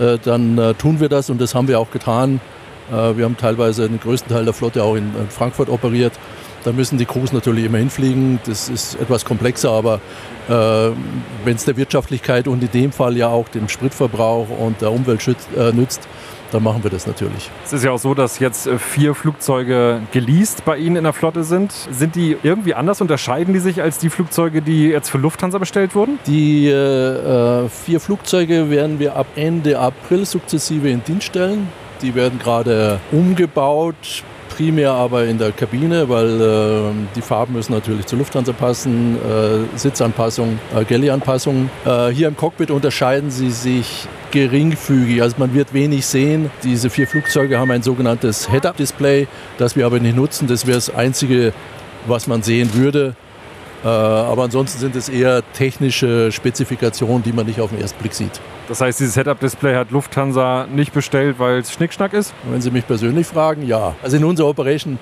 äh, 0.00 0.18
dann 0.22 0.58
äh, 0.58 0.74
tun 0.74 1.00
wir 1.00 1.08
das 1.08 1.30
und 1.30 1.40
das 1.40 1.54
haben 1.54 1.68
wir 1.68 1.78
auch 1.78 1.90
getan. 1.90 2.40
Äh, 2.90 3.16
wir 3.16 3.24
haben 3.24 3.36
teilweise 3.36 3.88
den 3.88 4.00
größten 4.00 4.32
Teil 4.32 4.44
der 4.44 4.54
Flotte 4.54 4.82
auch 4.82 4.94
in, 4.94 5.14
in 5.16 5.28
Frankfurt 5.28 5.68
operiert. 5.68 6.12
Da 6.64 6.72
müssen 6.72 6.96
die 6.96 7.04
Crews 7.04 7.32
natürlich 7.32 7.66
immer 7.66 7.78
hinfliegen. 7.78 8.40
Das 8.46 8.70
ist 8.70 8.98
etwas 8.98 9.26
komplexer, 9.26 9.70
aber 9.70 10.00
äh, 10.48 10.92
wenn 11.44 11.56
es 11.56 11.64
der 11.66 11.76
Wirtschaftlichkeit 11.76 12.48
und 12.48 12.62
in 12.62 12.70
dem 12.70 12.92
Fall 12.92 13.16
ja 13.16 13.28
auch 13.28 13.48
dem 13.48 13.68
Spritverbrauch 13.68 14.48
und 14.48 14.80
der 14.80 14.90
Umwelt 14.90 15.22
schützt, 15.22 15.48
äh, 15.56 15.72
nützt, 15.72 16.08
dann 16.50 16.62
machen 16.62 16.82
wir 16.82 16.90
das 16.90 17.06
natürlich. 17.06 17.50
Es 17.64 17.72
ist 17.72 17.84
ja 17.84 17.90
auch 17.90 17.98
so, 17.98 18.14
dass 18.14 18.38
jetzt 18.38 18.66
äh, 18.66 18.78
vier 18.78 19.14
Flugzeuge 19.14 20.02
geleast 20.12 20.64
bei 20.64 20.76
Ihnen 20.78 20.96
in 20.96 21.04
der 21.04 21.12
Flotte 21.12 21.44
sind. 21.44 21.72
Sind 21.90 22.14
die 22.14 22.36
irgendwie 22.42 22.74
anders? 22.74 23.00
Unterscheiden 23.00 23.54
die 23.54 23.60
sich 23.60 23.82
als 23.82 23.98
die 23.98 24.10
Flugzeuge, 24.10 24.62
die 24.62 24.88
jetzt 24.88 25.10
für 25.10 25.18
Lufthansa 25.18 25.58
bestellt 25.58 25.94
wurden? 25.94 26.18
Die 26.26 26.68
äh, 26.68 27.68
vier 27.68 28.00
Flugzeuge 28.00 28.70
werden 28.70 28.98
wir 28.98 29.16
ab 29.16 29.26
Ende 29.36 29.78
April 29.78 30.26
sukzessive 30.26 30.88
in 30.88 31.02
Dienst 31.04 31.26
stellen. 31.26 31.68
Die 32.02 32.14
werden 32.14 32.38
gerade 32.38 33.00
umgebaut, 33.12 34.22
primär 34.56 34.92
aber 34.92 35.24
in 35.24 35.38
der 35.38 35.52
Kabine, 35.52 36.08
weil 36.08 36.40
äh, 36.40 36.92
die 37.16 37.22
Farben 37.22 37.54
müssen 37.54 37.72
natürlich 37.72 38.06
zur 38.06 38.18
Lufthansa 38.18 38.52
passen, 38.52 39.16
äh, 39.16 39.76
Sitzanpassung, 39.78 40.58
äh, 40.76 40.84
Galley-Anpassung. 40.84 41.70
Äh, 41.84 42.08
hier 42.08 42.28
im 42.28 42.36
Cockpit 42.36 42.70
unterscheiden 42.70 43.30
sie 43.30 43.50
sich 43.50 44.06
geringfügig, 44.30 45.22
also 45.22 45.36
man 45.38 45.54
wird 45.54 45.74
wenig 45.74 46.06
sehen. 46.06 46.50
Diese 46.62 46.90
vier 46.90 47.06
Flugzeuge 47.06 47.58
haben 47.58 47.70
ein 47.70 47.82
sogenanntes 47.82 48.50
Head-Up-Display, 48.50 49.26
das 49.58 49.76
wir 49.76 49.86
aber 49.86 49.98
nicht 49.98 50.16
nutzen. 50.16 50.46
Das 50.46 50.66
wäre 50.66 50.76
das 50.76 50.94
Einzige, 50.94 51.52
was 52.06 52.26
man 52.26 52.42
sehen 52.42 52.74
würde. 52.74 53.14
Äh, 53.84 53.88
aber 53.88 54.44
ansonsten 54.44 54.78
sind 54.78 54.96
es 54.96 55.08
eher 55.08 55.42
technische 55.52 56.32
Spezifikationen, 56.32 57.22
die 57.22 57.32
man 57.32 57.46
nicht 57.46 57.60
auf 57.60 57.70
den 57.70 57.80
ersten 57.80 57.98
Blick 57.98 58.14
sieht. 58.14 58.40
Das 58.68 58.80
heißt, 58.80 58.98
dieses 58.98 59.14
Setup-Display 59.14 59.74
hat 59.74 59.90
Lufthansa 59.90 60.66
nicht 60.72 60.94
bestellt, 60.94 61.38
weil 61.38 61.58
es 61.58 61.72
Schnickschnack 61.72 62.14
ist? 62.14 62.32
Wenn 62.50 62.62
Sie 62.62 62.70
mich 62.70 62.86
persönlich 62.86 63.26
fragen, 63.26 63.66
ja. 63.66 63.94
Also 64.02 64.16
in 64.16 64.24
unserer 64.24 64.48
Operation 64.48 64.98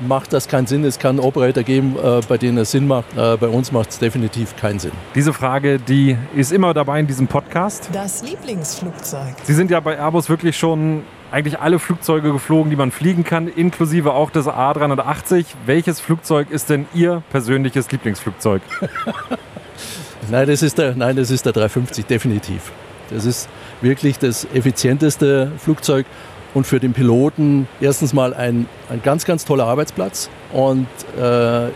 macht 0.00 0.32
das 0.32 0.48
keinen 0.48 0.66
Sinn. 0.66 0.84
Es 0.84 0.98
kann 0.98 1.18
Operator 1.18 1.62
geben, 1.62 1.96
äh, 2.02 2.20
bei 2.28 2.38
denen 2.38 2.58
es 2.58 2.70
Sinn 2.70 2.86
macht. 2.86 3.16
Äh, 3.16 3.36
bei 3.36 3.48
uns 3.48 3.72
macht 3.72 3.90
es 3.90 3.98
definitiv 3.98 4.56
keinen 4.56 4.78
Sinn. 4.78 4.92
Diese 5.14 5.32
Frage, 5.32 5.78
die 5.78 6.16
ist 6.34 6.52
immer 6.52 6.72
dabei 6.72 7.00
in 7.00 7.06
diesem 7.06 7.26
Podcast. 7.26 7.90
Das 7.92 8.22
Lieblingsflugzeug. 8.22 9.34
Sie 9.42 9.54
sind 9.54 9.70
ja 9.70 9.80
bei 9.80 9.98
Airbus 9.98 10.28
wirklich 10.28 10.56
schon 10.56 11.02
eigentlich 11.30 11.60
alle 11.60 11.78
Flugzeuge 11.78 12.32
geflogen, 12.32 12.70
die 12.70 12.76
man 12.76 12.90
fliegen 12.90 13.24
kann, 13.24 13.48
inklusive 13.48 14.12
auch 14.12 14.30
des 14.30 14.46
A380. 14.46 15.46
Welches 15.66 16.00
Flugzeug 16.00 16.50
ist 16.50 16.70
denn 16.70 16.86
Ihr 16.94 17.22
persönliches 17.30 17.90
Lieblingsflugzeug? 17.90 18.62
Nein, 20.30 20.46
das 20.46 20.62
ist 20.62 20.78
der, 20.78 20.94
nein, 20.94 21.16
das 21.16 21.30
ist 21.32 21.44
der 21.44 21.52
350, 21.52 22.06
definitiv. 22.06 22.70
Das 23.08 23.24
ist 23.24 23.48
wirklich 23.80 24.18
das 24.18 24.46
effizienteste 24.54 25.50
Flugzeug 25.58 26.06
und 26.54 26.66
für 26.68 26.78
den 26.78 26.92
Piloten 26.92 27.66
erstens 27.80 28.12
mal 28.12 28.32
ein, 28.34 28.66
ein 28.88 29.02
ganz, 29.02 29.24
ganz 29.24 29.44
toller 29.44 29.66
Arbeitsplatz 29.66 30.30
und 30.52 30.86
äh, 31.20 31.68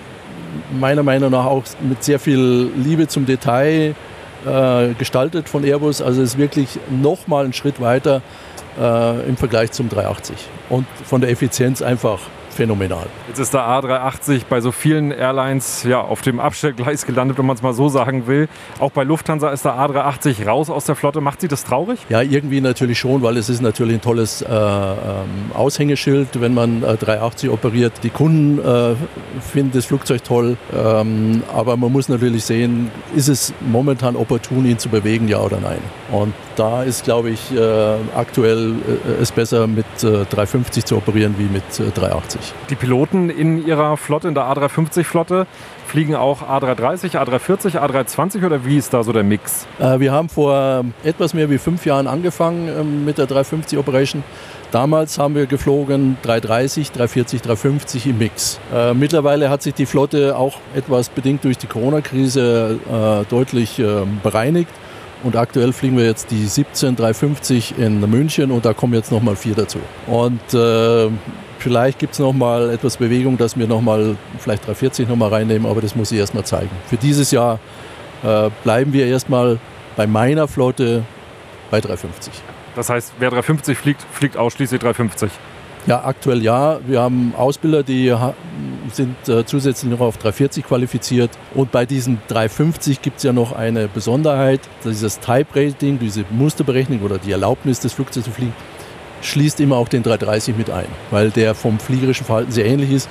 meiner 0.79 1.03
Meinung 1.03 1.33
nach 1.33 1.47
auch 1.47 1.65
mit 1.81 2.05
sehr 2.05 2.21
viel 2.21 2.71
Liebe 2.77 3.09
zum 3.09 3.27
Detail, 3.27 3.97
äh, 4.47 4.95
gestaltet 4.99 5.49
von 5.49 5.65
Airbus. 5.65 6.03
Also 6.03 6.23
es 6.23 6.35
ist 6.35 6.39
wirklich 6.39 6.79
nochmal 6.91 7.45
einen 7.45 7.55
Schritt 7.55 7.81
weiter 7.81 8.23
äh, 8.81 9.29
im 9.29 9.37
Vergleich 9.37 9.73
zum 9.73 9.89
380. 9.89 10.37
Und 10.69 10.87
von 11.05 11.21
der 11.21 11.31
Effizienz 11.31 11.83
einfach 11.83 12.21
phänomenal. 12.55 13.07
Jetzt 13.29 13.39
ist 13.39 13.53
der 13.53 13.63
A380 13.63 14.43
bei 14.49 14.61
so 14.61 14.73
vielen 14.73 15.11
Airlines 15.11 15.83
ja, 15.83 16.01
auf 16.01 16.23
dem 16.23 16.41
Abstellgleis 16.41 17.05
gelandet, 17.05 17.37
wenn 17.37 17.47
man 17.47 17.57
es 17.57 17.63
mal 17.63 17.75
so 17.75 17.89
sagen 17.89 18.27
will. 18.27 18.49
Auch 18.79 18.93
bei 18.93 19.05
Lufthansa 19.05 19.51
ist 19.51 19.65
der 19.65 19.73
A380 19.73 20.47
raus 20.47 20.71
aus 20.71 20.85
der 20.85 20.95
Flotte. 20.95 21.21
Macht 21.21 21.41
Sie 21.41 21.49
das 21.49 21.65
traurig? 21.65 21.99
Ja, 22.09 22.23
irgendwie 22.23 22.61
natürlich 22.61 22.99
schon, 22.99 23.23
weil 23.23 23.37
es 23.37 23.49
ist 23.49 23.61
natürlich 23.61 23.95
ein 23.95 24.01
tolles 24.01 24.41
äh, 24.43 24.47
ähm, 24.49 24.95
Aushängeschild, 25.53 26.41
wenn 26.41 26.55
man 26.55 26.83
äh, 26.83 26.97
380 26.97 27.51
operiert. 27.51 27.93
Die 28.03 28.11
Kunden 28.11 28.59
äh, 28.65 28.95
finden 29.41 29.73
das 29.73 29.87
Flugzeug 29.87 30.23
toll, 30.25 30.57
ähm, 30.75 31.43
aber 31.53 31.77
man 31.77 31.93
muss 31.93 32.09
natürlich 32.09 32.45
sehen, 32.45 32.91
ist 33.15 33.29
es 33.29 33.53
momentan 33.61 34.17
opportun, 34.17 34.65
ihn 34.65 34.79
zu 34.79 34.89
bewegen, 34.89 35.29
ja 35.29 35.41
oder 35.41 35.59
nein. 35.61 35.79
Und 36.13 36.35
da 36.57 36.83
ist, 36.83 37.05
glaube 37.05 37.31
ich, 37.31 37.53
äh, 37.53 37.97
aktuell 38.15 38.73
äh, 38.73 39.23
es 39.23 39.33
besser 39.33 39.67
mit 39.67 39.87
350 40.01 40.83
äh, 40.83 40.87
zu 40.87 40.97
operieren 40.97 41.35
wie 41.39 41.45
mit 41.45 41.65
380. 41.95 42.41
Die 42.71 42.75
Piloten 42.75 43.31
in 43.31 43.67
ihrer 43.67 43.97
Flotte, 43.97 44.29
in 44.29 44.35
der 44.35 44.45
A350-Flotte, 44.45 45.47
fliegen 45.87 46.15
auch 46.15 46.43
A330, 46.43 47.13
A340, 47.13 47.79
A320 47.79 48.45
oder 48.45 48.65
wie 48.65 48.79
ist 48.79 48.93
da 48.93 49.03
so 49.03 49.13
der 49.13 49.23
Mix? 49.23 49.67
Äh, 49.79 50.01
wir 50.01 50.13
haben 50.13 50.29
vor 50.29 50.85
etwas 51.05 51.35
mehr 51.35 51.51
wie 51.51 51.59
fünf 51.59 51.87
Jahren 51.87 52.07
angefangen 52.07 52.69
äh, 52.69 52.83
mit 52.83 53.19
der 53.19 53.27
350 53.27 53.79
Operation. 53.79 54.25
Damals 54.73 55.19
haben 55.19 55.37
wir 55.37 55.47
geflogen 55.47 56.17
330, 56.23 56.91
340, 56.91 57.43
350 57.43 58.07
im 58.09 58.19
Mix. 58.19 58.59
Äh, 58.75 58.93
mittlerweile 58.95 59.49
hat 59.51 59.63
sich 59.63 59.75
die 59.75 59.87
Flotte 59.87 60.37
auch 60.37 60.59
etwas 60.75 61.11
bedingt 61.11 61.45
durch 61.45 61.59
die 61.59 61.69
Corona-Krise 61.69 62.81
äh, 62.91 63.31
deutlich 63.31 63.79
ähm, 63.79 64.19
bereinigt. 64.23 64.73
Und 65.25 65.37
aktuell 65.37 65.73
fliegen 65.73 65.97
wir 65.97 66.05
jetzt 66.05 66.31
die 66.31 66.47
17 66.47 66.97
350 66.97 67.79
in 67.79 67.99
München 68.09 68.51
und 68.51 68.65
da 68.65 68.73
kommen 68.73 68.95
jetzt 68.95 69.11
nochmal 69.11 69.37
vier 69.37 69.55
dazu. 69.55 69.79
Und 70.07 70.55
äh, 70.55 71.09
Vielleicht 71.65 71.99
gibt 71.99 72.13
es 72.13 72.19
noch 72.19 72.35
mal 72.35 72.69
etwas 72.69 72.99
Bewegung, 72.99 73.39
dass 73.39 73.57
wir 73.57 73.67
noch 73.67 73.81
mal 73.81 74.19
vielleicht 74.39 74.67
340 74.67 75.09
noch 75.09 75.17
mal 75.17 75.31
reinnehmen, 75.31 75.67
aber 75.67 75.81
das 75.81 75.97
muss 75.97 76.13
ich 76.13 76.19
erst 76.19 76.35
mal 76.35 76.45
zeigen. 76.45 76.69
Für 76.89 76.99
dieses 76.99 77.31
Jahr 77.31 77.59
äh, 78.23 78.51
bleiben 78.65 78.93
wir 78.93 79.07
erstmal 79.07 79.59
bei 79.97 80.07
meiner 80.07 80.47
Flotte 80.47 81.05
bei 81.71 81.81
350. 81.81 82.35
Das 82.77 82.91
heißt, 82.91 83.15
wer 83.19 83.31
350 83.31 83.79
fliegt, 83.79 84.03
fliegt 84.13 84.37
ausschließlich 84.37 84.79
350. 84.79 85.31
Ja, 85.87 86.03
aktuell 86.05 86.43
ja. 86.43 86.81
Wir 86.87 87.03
haben 87.03 87.35
Ausbilder, 87.37 87.83
die 87.83 88.15
sind 88.93 89.29
äh, 89.29 89.45
zusätzlich 89.45 89.91
noch 89.91 90.01
auf 90.01 90.17
340 90.17 90.65
qualifiziert. 90.65 91.31
Und 91.55 91.73
bei 91.73 91.85
diesen 91.85 92.23
350 92.29 93.03
gibt 93.03 93.19
es 93.19 93.23
ja 93.23 93.33
noch 93.33 93.53
eine 93.53 93.89
Besonderheit. 93.89 94.61
Dieses 94.85 95.21
Type 95.21 95.47
Rating, 95.55 95.99
diese 95.99 96.25
Musterberechnung 96.31 97.03
oder 97.03 97.19
die 97.19 97.33
Erlaubnis 97.33 97.81
des 97.81 97.93
Flugzeugs 97.93 98.25
zu 98.25 98.33
fliegen, 98.33 98.55
schließt 99.21 99.61
immer 99.61 99.77
auch 99.77 99.89
den 99.89 100.03
330 100.03 100.57
mit 100.57 100.71
ein, 100.71 100.87
weil 101.11 101.31
der 101.31 101.55
vom 101.55 101.79
fliegerischen 101.79 102.25
Verhalten 102.25 102.53
sehr 102.53 102.67
ähnlich 102.67 102.91
ist. 102.91 103.09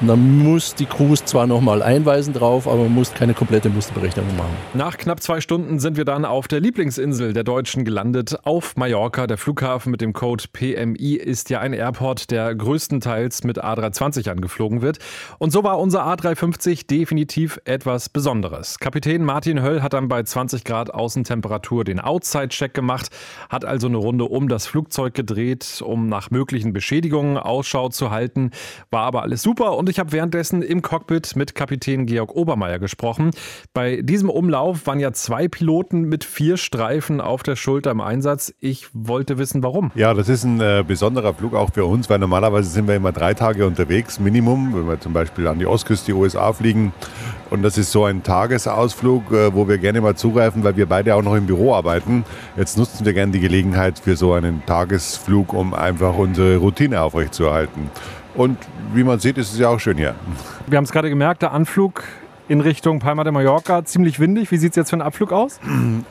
Und 0.00 0.08
dann 0.08 0.38
muss 0.38 0.74
die 0.74 0.86
Crews 0.86 1.24
zwar 1.24 1.46
nochmal 1.46 1.82
einweisen 1.82 2.34
drauf, 2.34 2.66
aber 2.66 2.82
man 2.82 2.94
muss 2.94 3.14
keine 3.14 3.32
komplette 3.32 3.70
Musterberechnung 3.70 4.26
machen. 4.36 4.50
Nach 4.74 4.98
knapp 4.98 5.22
zwei 5.22 5.40
Stunden 5.40 5.78
sind 5.78 5.96
wir 5.96 6.04
dann 6.04 6.24
auf 6.24 6.48
der 6.48 6.60
Lieblingsinsel 6.60 7.32
der 7.32 7.44
Deutschen 7.44 7.84
gelandet, 7.84 8.36
auf 8.44 8.76
Mallorca. 8.76 9.28
Der 9.28 9.38
Flughafen 9.38 9.92
mit 9.92 10.00
dem 10.00 10.12
Code 10.12 10.44
PMI 10.52 11.14
ist 11.14 11.48
ja 11.48 11.60
ein 11.60 11.72
Airport, 11.72 12.32
der 12.32 12.54
größtenteils 12.54 13.44
mit 13.44 13.62
A320 13.62 14.28
angeflogen 14.30 14.82
wird. 14.82 14.98
Und 15.38 15.52
so 15.52 15.62
war 15.62 15.78
unser 15.78 16.04
A350 16.06 16.88
definitiv 16.88 17.60
etwas 17.64 18.08
Besonderes. 18.08 18.80
Kapitän 18.80 19.24
Martin 19.24 19.62
Höll 19.62 19.80
hat 19.80 19.92
dann 19.92 20.08
bei 20.08 20.22
20 20.22 20.64
Grad 20.64 20.92
Außentemperatur 20.92 21.84
den 21.84 22.00
Outside-Check 22.00 22.74
gemacht, 22.74 23.10
hat 23.48 23.64
also 23.64 23.86
eine 23.86 23.98
Runde 23.98 24.24
um 24.24 24.48
das 24.48 24.66
Flugzeug 24.66 25.14
gedreht, 25.14 25.82
um 25.86 26.08
nach 26.08 26.30
möglichen 26.30 26.72
Beschädigungen 26.72 27.38
Ausschau 27.38 27.90
zu 27.90 28.10
halten. 28.10 28.50
War 28.90 29.02
aber 29.02 29.22
alles 29.22 29.42
super 29.42 29.76
und 29.76 29.83
und 29.84 29.90
ich 29.90 29.98
habe 29.98 30.12
währenddessen 30.12 30.62
im 30.62 30.80
Cockpit 30.80 31.36
mit 31.36 31.54
Kapitän 31.54 32.06
Georg 32.06 32.34
Obermeier 32.34 32.78
gesprochen. 32.78 33.32
Bei 33.74 34.00
diesem 34.00 34.30
Umlauf 34.30 34.86
waren 34.86 34.98
ja 34.98 35.12
zwei 35.12 35.46
Piloten 35.46 36.04
mit 36.04 36.24
vier 36.24 36.56
Streifen 36.56 37.20
auf 37.20 37.42
der 37.42 37.54
Schulter 37.54 37.90
im 37.90 38.00
Einsatz. 38.00 38.54
Ich 38.60 38.88
wollte 38.94 39.36
wissen, 39.36 39.62
warum. 39.62 39.92
Ja, 39.94 40.14
das 40.14 40.30
ist 40.30 40.44
ein 40.44 40.58
äh, 40.58 40.82
besonderer 40.88 41.34
Flug 41.34 41.54
auch 41.54 41.70
für 41.74 41.84
uns, 41.84 42.08
weil 42.08 42.18
normalerweise 42.18 42.70
sind 42.70 42.88
wir 42.88 42.94
immer 42.94 43.12
drei 43.12 43.34
Tage 43.34 43.66
unterwegs, 43.66 44.18
Minimum, 44.18 44.74
wenn 44.74 44.88
wir 44.88 44.98
zum 45.00 45.12
Beispiel 45.12 45.46
an 45.48 45.58
die 45.58 45.66
Ostküste, 45.66 46.06
die 46.06 46.12
USA 46.14 46.54
fliegen. 46.54 46.94
Und 47.50 47.62
das 47.62 47.76
ist 47.76 47.92
so 47.92 48.06
ein 48.06 48.22
Tagesausflug, 48.22 49.32
äh, 49.32 49.54
wo 49.54 49.68
wir 49.68 49.76
gerne 49.76 50.00
mal 50.00 50.16
zugreifen, 50.16 50.64
weil 50.64 50.78
wir 50.78 50.86
beide 50.86 51.14
auch 51.14 51.22
noch 51.22 51.34
im 51.34 51.44
Büro 51.44 51.74
arbeiten. 51.74 52.24
Jetzt 52.56 52.78
nutzen 52.78 53.04
wir 53.04 53.12
gerne 53.12 53.32
die 53.32 53.40
Gelegenheit 53.40 53.98
für 53.98 54.16
so 54.16 54.32
einen 54.32 54.64
Tagesflug, 54.64 55.52
um 55.52 55.74
einfach 55.74 56.16
unsere 56.16 56.56
Routine 56.56 57.02
aufrechtzuerhalten. 57.02 57.90
Und 58.34 58.58
wie 58.92 59.04
man 59.04 59.18
sieht, 59.18 59.38
ist 59.38 59.52
es 59.52 59.58
ja 59.58 59.68
auch 59.68 59.78
schön 59.78 59.96
hier. 59.96 60.14
Wir 60.66 60.76
haben 60.76 60.84
es 60.84 60.92
gerade 60.92 61.08
gemerkt, 61.08 61.42
der 61.42 61.52
Anflug 61.52 62.04
in 62.46 62.60
Richtung 62.60 62.98
Palma 62.98 63.24
de 63.24 63.32
Mallorca 63.32 63.84
ziemlich 63.84 64.20
windig. 64.20 64.50
Wie 64.50 64.58
sieht 64.58 64.72
es 64.72 64.76
jetzt 64.76 64.90
für 64.90 64.96
einen 64.96 65.02
Abflug 65.02 65.32
aus? 65.32 65.60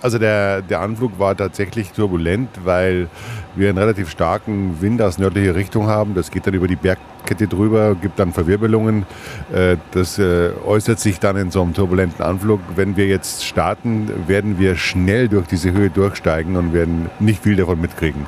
Also 0.01 0.17
der, 0.17 0.61
der 0.61 0.81
Anflug 0.81 1.19
war 1.19 1.37
tatsächlich 1.37 1.91
turbulent, 1.91 2.49
weil 2.63 3.07
wir 3.55 3.69
einen 3.69 3.77
relativ 3.77 4.09
starken 4.09 4.81
Wind 4.81 5.01
aus 5.01 5.19
nördlicher 5.19 5.55
Richtung 5.55 5.87
haben. 5.87 6.15
Das 6.15 6.31
geht 6.31 6.47
dann 6.47 6.55
über 6.55 6.67
die 6.67 6.75
Bergkette 6.75 7.47
drüber, 7.47 7.95
gibt 7.95 8.17
dann 8.17 8.33
Verwirbelungen. 8.33 9.05
Äh, 9.53 9.77
das 9.91 10.17
äh, 10.17 10.51
äußert 10.65 10.99
sich 10.99 11.19
dann 11.19 11.37
in 11.37 11.51
so 11.51 11.61
einem 11.61 11.73
turbulenten 11.73 12.25
Anflug. 12.25 12.61
Wenn 12.75 12.97
wir 12.97 13.05
jetzt 13.05 13.45
starten, 13.45 14.09
werden 14.27 14.57
wir 14.57 14.75
schnell 14.75 15.27
durch 15.27 15.47
diese 15.47 15.71
Höhe 15.71 15.91
durchsteigen 15.91 16.55
und 16.55 16.73
werden 16.73 17.09
nicht 17.19 17.43
viel 17.43 17.55
davon 17.55 17.79
mitkriegen 17.79 18.25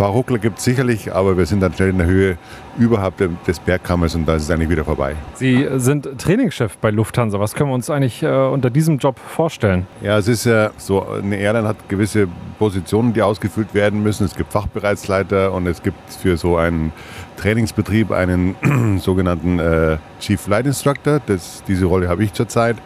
paar 0.00 0.12
Ruckler 0.12 0.38
gibt 0.38 0.56
es 0.60 0.64
sicherlich, 0.64 1.12
aber 1.12 1.36
wir 1.36 1.44
sind 1.44 1.60
dann 1.60 1.74
schnell 1.74 1.90
in 1.90 1.98
der 1.98 2.06
Höhe 2.06 2.38
überhalb 2.80 3.14
des 3.44 3.60
Bergkammers 3.60 4.14
und 4.14 4.26
da 4.26 4.34
ist 4.34 4.44
es 4.44 4.50
eigentlich 4.50 4.70
wieder 4.70 4.84
vorbei. 4.84 5.14
Sie 5.34 5.68
sind 5.76 6.08
Trainingschef 6.18 6.78
bei 6.78 6.90
Lufthansa. 6.90 7.38
Was 7.38 7.54
können 7.54 7.70
wir 7.70 7.74
uns 7.74 7.90
eigentlich 7.90 8.22
äh, 8.22 8.26
unter 8.26 8.70
diesem 8.70 8.96
Job 8.98 9.18
vorstellen? 9.18 9.86
Ja, 10.00 10.18
es 10.18 10.26
ist 10.26 10.46
ja 10.46 10.70
so, 10.78 11.06
eine 11.06 11.36
Airline 11.36 11.68
hat 11.68 11.88
gewisse 11.88 12.26
Positionen, 12.58 13.12
die 13.12 13.22
ausgefüllt 13.22 13.74
werden 13.74 14.02
müssen. 14.02 14.24
Es 14.24 14.34
gibt 14.34 14.52
Fachbereichsleiter 14.52 15.52
und 15.52 15.66
es 15.66 15.82
gibt 15.82 15.98
für 16.10 16.38
so 16.38 16.56
einen 16.56 16.92
Trainingsbetrieb 17.36 18.10
einen 18.10 18.98
sogenannten 19.00 19.58
äh, 19.58 19.98
Chief 20.18 20.40
Flight 20.40 20.66
Instructor. 20.66 21.20
Das, 21.26 21.62
diese 21.68 21.84
Rolle 21.84 22.08
habe 22.08 22.24
ich 22.24 22.32
zurzeit 22.32 22.76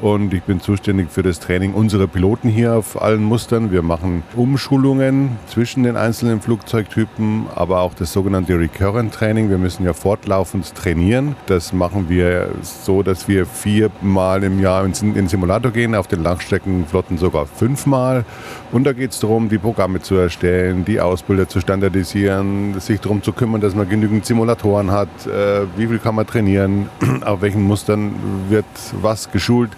und 0.00 0.32
ich 0.32 0.42
bin 0.42 0.60
zuständig 0.60 1.10
für 1.10 1.22
das 1.22 1.40
Training 1.40 1.74
unserer 1.74 2.06
Piloten 2.06 2.48
hier 2.48 2.74
auf 2.74 3.00
allen 3.00 3.24
Mustern. 3.24 3.72
Wir 3.72 3.82
machen 3.82 4.22
Umschulungen 4.36 5.36
zwischen 5.46 5.82
den 5.82 5.96
einzelnen 5.96 6.40
Flugzeugtypen, 6.40 7.46
aber 7.54 7.80
auch 7.80 7.94
das 7.94 8.12
sogenannte 8.12 8.58
Recurrent 8.58 9.12
Training. 9.12 9.50
Wir 9.50 9.58
müssen 9.58 9.84
ja 9.84 9.92
fortlaufend 9.92 10.74
trainieren. 10.74 11.34
Das 11.46 11.72
machen 11.72 12.08
wir 12.08 12.50
so, 12.62 13.02
dass 13.02 13.28
wir 13.28 13.46
viermal 13.46 14.44
im 14.44 14.60
Jahr 14.60 14.84
in 14.84 15.14
den 15.14 15.28
Simulator 15.28 15.72
gehen, 15.72 15.94
auf 15.94 16.06
den 16.06 16.22
Langstreckenflotten 16.22 17.18
sogar 17.18 17.46
fünfmal. 17.46 18.24
Und 18.70 18.84
da 18.84 18.92
geht 18.92 19.12
es 19.12 19.20
darum, 19.20 19.48
die 19.48 19.58
Programme 19.58 20.00
zu 20.00 20.14
erstellen, 20.14 20.84
die 20.84 21.00
Ausbilder 21.00 21.48
zu 21.48 21.60
standardisieren, 21.60 22.78
sich 22.80 23.00
darum 23.00 23.22
zu 23.22 23.32
kümmern, 23.32 23.60
dass 23.60 23.74
man 23.74 23.88
genügend 23.88 24.26
Simulatoren 24.26 24.90
hat, 24.90 25.08
äh, 25.26 25.66
wie 25.76 25.86
viel 25.86 25.98
kann 25.98 26.14
man 26.14 26.26
trainieren, 26.26 26.88
auf 27.24 27.40
welchen 27.40 27.62
Mustern 27.62 28.14
wird 28.48 28.66
was 29.00 29.30
geschult. 29.30 29.70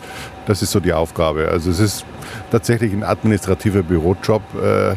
Das 0.46 0.62
ist 0.62 0.70
so 0.70 0.80
die 0.80 0.92
Aufgabe. 0.92 1.48
Also 1.48 1.70
es 1.70 1.80
ist 1.80 2.04
tatsächlich 2.50 2.92
ein 2.92 3.04
administrativer 3.04 3.82
Bürojob. 3.82 4.42
Äh, 4.62 4.96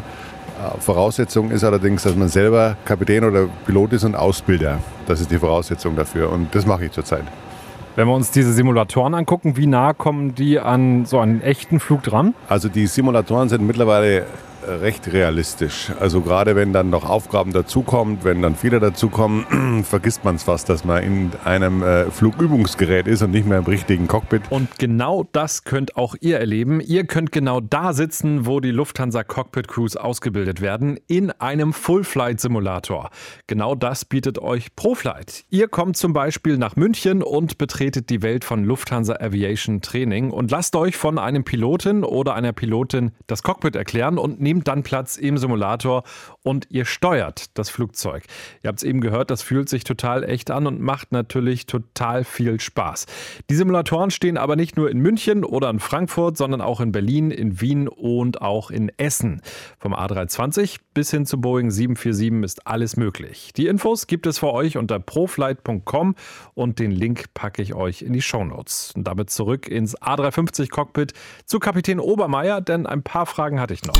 Voraussetzung 0.78 1.50
ist 1.50 1.64
allerdings, 1.64 2.04
dass 2.04 2.16
man 2.16 2.28
selber 2.28 2.76
Kapitän 2.84 3.24
oder 3.24 3.48
Pilot 3.66 3.94
ist 3.94 4.04
und 4.04 4.14
Ausbilder. 4.14 4.78
Das 5.06 5.20
ist 5.20 5.30
die 5.30 5.38
Voraussetzung 5.38 5.96
dafür 5.96 6.30
und 6.30 6.54
das 6.54 6.66
mache 6.66 6.86
ich 6.86 6.92
zurzeit. 6.92 7.24
Wenn 7.96 8.08
wir 8.08 8.14
uns 8.14 8.30
diese 8.32 8.52
Simulatoren 8.52 9.14
angucken, 9.14 9.56
wie 9.56 9.66
nah 9.66 9.92
kommen 9.92 10.34
die 10.34 10.58
an 10.58 11.04
so 11.04 11.20
einen 11.20 11.42
echten 11.42 11.78
Flug 11.78 12.02
dran? 12.02 12.34
Also 12.48 12.68
die 12.68 12.86
Simulatoren 12.88 13.48
sind 13.48 13.64
mittlerweile 13.64 14.26
recht 14.66 15.12
realistisch. 15.12 15.92
Also 16.00 16.20
gerade 16.20 16.56
wenn 16.56 16.72
dann 16.72 16.90
noch 16.90 17.08
Aufgaben 17.08 17.52
dazukommen, 17.52 18.18
wenn 18.22 18.42
dann 18.42 18.54
Fehler 18.54 18.80
dazukommen, 18.80 19.84
vergisst 19.84 20.24
man 20.24 20.36
es 20.36 20.44
fast, 20.44 20.68
dass 20.68 20.84
man 20.84 21.02
in 21.02 21.30
einem 21.44 21.82
äh, 21.82 22.10
Flugübungsgerät 22.10 23.06
ist 23.06 23.22
und 23.22 23.30
nicht 23.30 23.46
mehr 23.46 23.58
im 23.58 23.64
richtigen 23.64 24.08
Cockpit. 24.08 24.42
Und 24.50 24.78
genau 24.78 25.26
das 25.32 25.64
könnt 25.64 25.96
auch 25.96 26.14
ihr 26.20 26.38
erleben. 26.38 26.80
Ihr 26.80 27.06
könnt 27.06 27.32
genau 27.32 27.60
da 27.60 27.92
sitzen, 27.92 28.46
wo 28.46 28.60
die 28.60 28.70
Lufthansa 28.70 29.24
Cockpit 29.24 29.68
Crews 29.68 29.96
ausgebildet 29.96 30.60
werden, 30.60 30.98
in 31.06 31.30
einem 31.30 31.72
Full-Flight 31.72 32.40
Simulator. 32.40 33.10
Genau 33.46 33.74
das 33.74 34.04
bietet 34.04 34.38
euch 34.38 34.74
ProFlight. 34.76 35.44
Ihr 35.50 35.68
kommt 35.68 35.96
zum 35.96 36.12
Beispiel 36.12 36.56
nach 36.58 36.76
München 36.76 37.22
und 37.22 37.58
betretet 37.58 38.10
die 38.10 38.22
Welt 38.22 38.44
von 38.44 38.64
Lufthansa 38.64 39.14
Aviation 39.20 39.80
Training 39.80 40.30
und 40.30 40.50
lasst 40.50 40.76
euch 40.76 40.96
von 40.96 41.18
einem 41.18 41.44
Piloten 41.44 42.04
oder 42.04 42.34
einer 42.34 42.52
Pilotin 42.52 43.12
das 43.26 43.42
Cockpit 43.42 43.76
erklären 43.76 44.18
und 44.18 44.40
nehmt 44.40 44.53
nehmt 44.54 44.68
dann 44.68 44.82
Platz 44.82 45.16
im 45.16 45.36
Simulator 45.36 46.04
und 46.42 46.66
ihr 46.70 46.84
steuert 46.84 47.58
das 47.58 47.70
Flugzeug. 47.70 48.24
Ihr 48.62 48.68
habt 48.68 48.78
es 48.78 48.84
eben 48.84 49.00
gehört, 49.00 49.30
das 49.30 49.42
fühlt 49.42 49.68
sich 49.68 49.84
total 49.84 50.22
echt 50.22 50.50
an 50.50 50.66
und 50.66 50.80
macht 50.80 51.12
natürlich 51.12 51.66
total 51.66 52.24
viel 52.24 52.60
Spaß. 52.60 53.06
Die 53.50 53.54
Simulatoren 53.54 54.10
stehen 54.10 54.38
aber 54.38 54.56
nicht 54.56 54.76
nur 54.76 54.90
in 54.90 54.98
München 55.00 55.44
oder 55.44 55.70
in 55.70 55.80
Frankfurt, 55.80 56.36
sondern 56.36 56.60
auch 56.60 56.80
in 56.80 56.92
Berlin, 56.92 57.30
in 57.30 57.60
Wien 57.60 57.88
und 57.88 58.42
auch 58.42 58.70
in 58.70 58.90
Essen. 58.96 59.42
Vom 59.78 59.94
A320 59.94 60.78
bis 60.94 61.10
hin 61.10 61.26
zu 61.26 61.40
Boeing 61.40 61.70
747 61.70 62.44
ist 62.44 62.66
alles 62.66 62.96
möglich. 62.96 63.52
Die 63.56 63.66
Infos 63.66 64.06
gibt 64.06 64.26
es 64.26 64.38
für 64.38 64.52
euch 64.52 64.76
unter 64.76 65.00
proflight.com 65.00 66.14
und 66.54 66.78
den 66.78 66.92
Link 66.92 67.34
packe 67.34 67.60
ich 67.62 67.74
euch 67.74 68.02
in 68.02 68.12
die 68.12 68.22
Shownotes. 68.22 68.92
Und 68.94 69.04
damit 69.04 69.30
zurück 69.30 69.66
ins 69.68 69.98
A350 69.98 70.70
Cockpit 70.70 71.12
zu 71.44 71.58
Kapitän 71.58 71.98
Obermeier, 71.98 72.60
denn 72.60 72.86
ein 72.86 73.02
paar 73.02 73.26
Fragen 73.26 73.60
hatte 73.60 73.74
ich 73.74 73.82
noch. 73.84 73.94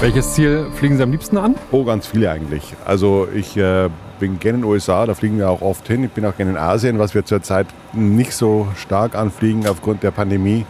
Welches 0.00 0.34
Ziel 0.34 0.66
fliegen 0.74 0.96
Sie 0.96 1.02
am 1.02 1.10
liebsten 1.10 1.36
an? 1.36 1.56
Oh, 1.72 1.84
ganz 1.84 2.06
viele 2.06 2.30
eigentlich. 2.30 2.74
Also 2.84 3.26
ich 3.34 3.56
äh, 3.56 3.88
bin 4.20 4.38
gerne 4.38 4.58
in 4.58 4.62
den 4.62 4.70
USA, 4.70 5.04
da 5.06 5.14
fliegen 5.14 5.38
wir 5.38 5.50
auch 5.50 5.60
oft 5.60 5.88
hin. 5.88 6.04
Ich 6.04 6.12
bin 6.12 6.24
auch 6.24 6.36
gerne 6.36 6.52
in 6.52 6.56
Asien, 6.56 7.00
was 7.00 7.14
wir 7.16 7.24
zurzeit 7.24 7.66
nicht 7.92 8.32
so 8.32 8.68
stark 8.76 9.16
anfliegen 9.16 9.66
aufgrund 9.66 10.04
der 10.04 10.12
Pandemie. 10.12 10.66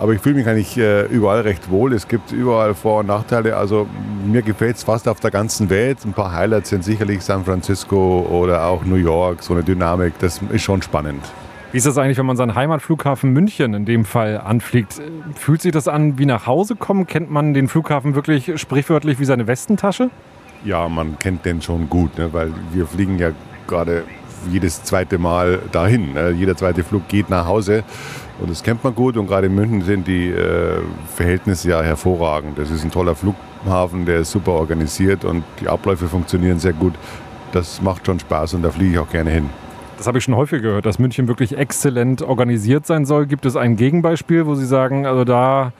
Aber 0.00 0.14
ich 0.14 0.20
fühle 0.20 0.34
mich 0.34 0.48
eigentlich 0.48 0.76
äh, 0.78 1.06
überall 1.06 1.42
recht 1.42 1.70
wohl. 1.70 1.92
Es 1.92 2.08
gibt 2.08 2.32
überall 2.32 2.74
Vor- 2.74 3.00
und 3.00 3.06
Nachteile. 3.06 3.56
Also 3.56 3.86
mir 4.26 4.42
gefällt 4.42 4.76
es 4.76 4.82
fast 4.82 5.06
auf 5.06 5.20
der 5.20 5.30
ganzen 5.30 5.70
Welt. 5.70 5.98
Ein 6.04 6.12
paar 6.12 6.32
Highlights 6.32 6.70
sind 6.70 6.82
sicherlich 6.82 7.22
San 7.22 7.44
Francisco 7.44 8.26
oder 8.28 8.66
auch 8.66 8.84
New 8.84 8.96
York. 8.96 9.44
So 9.44 9.54
eine 9.54 9.62
Dynamik, 9.62 10.14
das 10.18 10.40
ist 10.50 10.62
schon 10.62 10.82
spannend. 10.82 11.22
Wie 11.72 11.78
ist 11.78 11.86
das 11.86 11.96
eigentlich, 11.96 12.18
wenn 12.18 12.26
man 12.26 12.36
seinen 12.36 12.54
Heimatflughafen 12.54 13.32
München 13.32 13.72
in 13.72 13.86
dem 13.86 14.04
Fall 14.04 14.36
anfliegt? 14.36 15.00
Fühlt 15.34 15.62
sich 15.62 15.72
das 15.72 15.88
an 15.88 16.18
wie 16.18 16.26
nach 16.26 16.46
Hause 16.46 16.76
kommen? 16.76 17.06
Kennt 17.06 17.30
man 17.30 17.54
den 17.54 17.66
Flughafen 17.66 18.14
wirklich 18.14 18.60
sprichwörtlich 18.60 19.18
wie 19.18 19.24
seine 19.24 19.46
Westentasche? 19.46 20.10
Ja, 20.66 20.86
man 20.90 21.18
kennt 21.18 21.46
den 21.46 21.62
schon 21.62 21.88
gut, 21.88 22.18
ne? 22.18 22.30
weil 22.34 22.52
wir 22.72 22.86
fliegen 22.86 23.18
ja 23.18 23.30
gerade 23.66 24.04
jedes 24.50 24.82
zweite 24.82 25.16
Mal 25.16 25.60
dahin. 25.72 26.12
Ne? 26.12 26.32
Jeder 26.32 26.58
zweite 26.58 26.84
Flug 26.84 27.08
geht 27.08 27.30
nach 27.30 27.46
Hause 27.46 27.84
und 28.38 28.50
das 28.50 28.62
kennt 28.62 28.84
man 28.84 28.94
gut. 28.94 29.16
Und 29.16 29.26
gerade 29.26 29.46
in 29.46 29.54
München 29.54 29.80
sind 29.80 30.06
die 30.06 30.28
äh, 30.28 30.78
Verhältnisse 31.14 31.70
ja 31.70 31.80
hervorragend. 31.80 32.58
Das 32.58 32.70
ist 32.70 32.84
ein 32.84 32.90
toller 32.90 33.14
Flughafen, 33.14 34.04
der 34.04 34.18
ist 34.18 34.30
super 34.30 34.52
organisiert 34.52 35.24
und 35.24 35.42
die 35.58 35.68
Abläufe 35.68 36.06
funktionieren 36.06 36.58
sehr 36.58 36.74
gut. 36.74 36.92
Das 37.52 37.80
macht 37.80 38.04
schon 38.04 38.20
Spaß 38.20 38.52
und 38.52 38.62
da 38.62 38.70
fliege 38.70 38.92
ich 38.92 38.98
auch 38.98 39.10
gerne 39.10 39.30
hin. 39.30 39.48
Das 39.96 40.06
habe 40.06 40.18
ich 40.18 40.24
schon 40.24 40.36
häufig 40.36 40.62
gehört, 40.62 40.86
dass 40.86 40.98
München 40.98 41.28
wirklich 41.28 41.56
exzellent 41.56 42.22
organisiert 42.22 42.86
sein 42.86 43.04
soll. 43.04 43.26
Gibt 43.26 43.46
es 43.46 43.56
ein 43.56 43.76
Gegenbeispiel, 43.76 44.46
wo 44.46 44.54
Sie 44.54 44.66
sagen, 44.66 45.06
also 45.06 45.24
da 45.24 45.72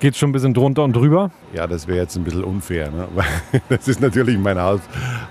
geht 0.00 0.14
es 0.14 0.18
schon 0.18 0.30
ein 0.30 0.32
bisschen 0.32 0.54
drunter 0.54 0.84
und 0.84 0.94
drüber? 0.94 1.30
Ja, 1.54 1.66
das 1.66 1.86
wäre 1.86 1.98
jetzt 1.98 2.16
ein 2.16 2.24
bisschen 2.24 2.44
unfair. 2.44 2.90
Ne? 2.90 3.08
Das 3.68 3.88
ist 3.88 4.00
natürlich 4.00 4.38
mein 4.38 4.58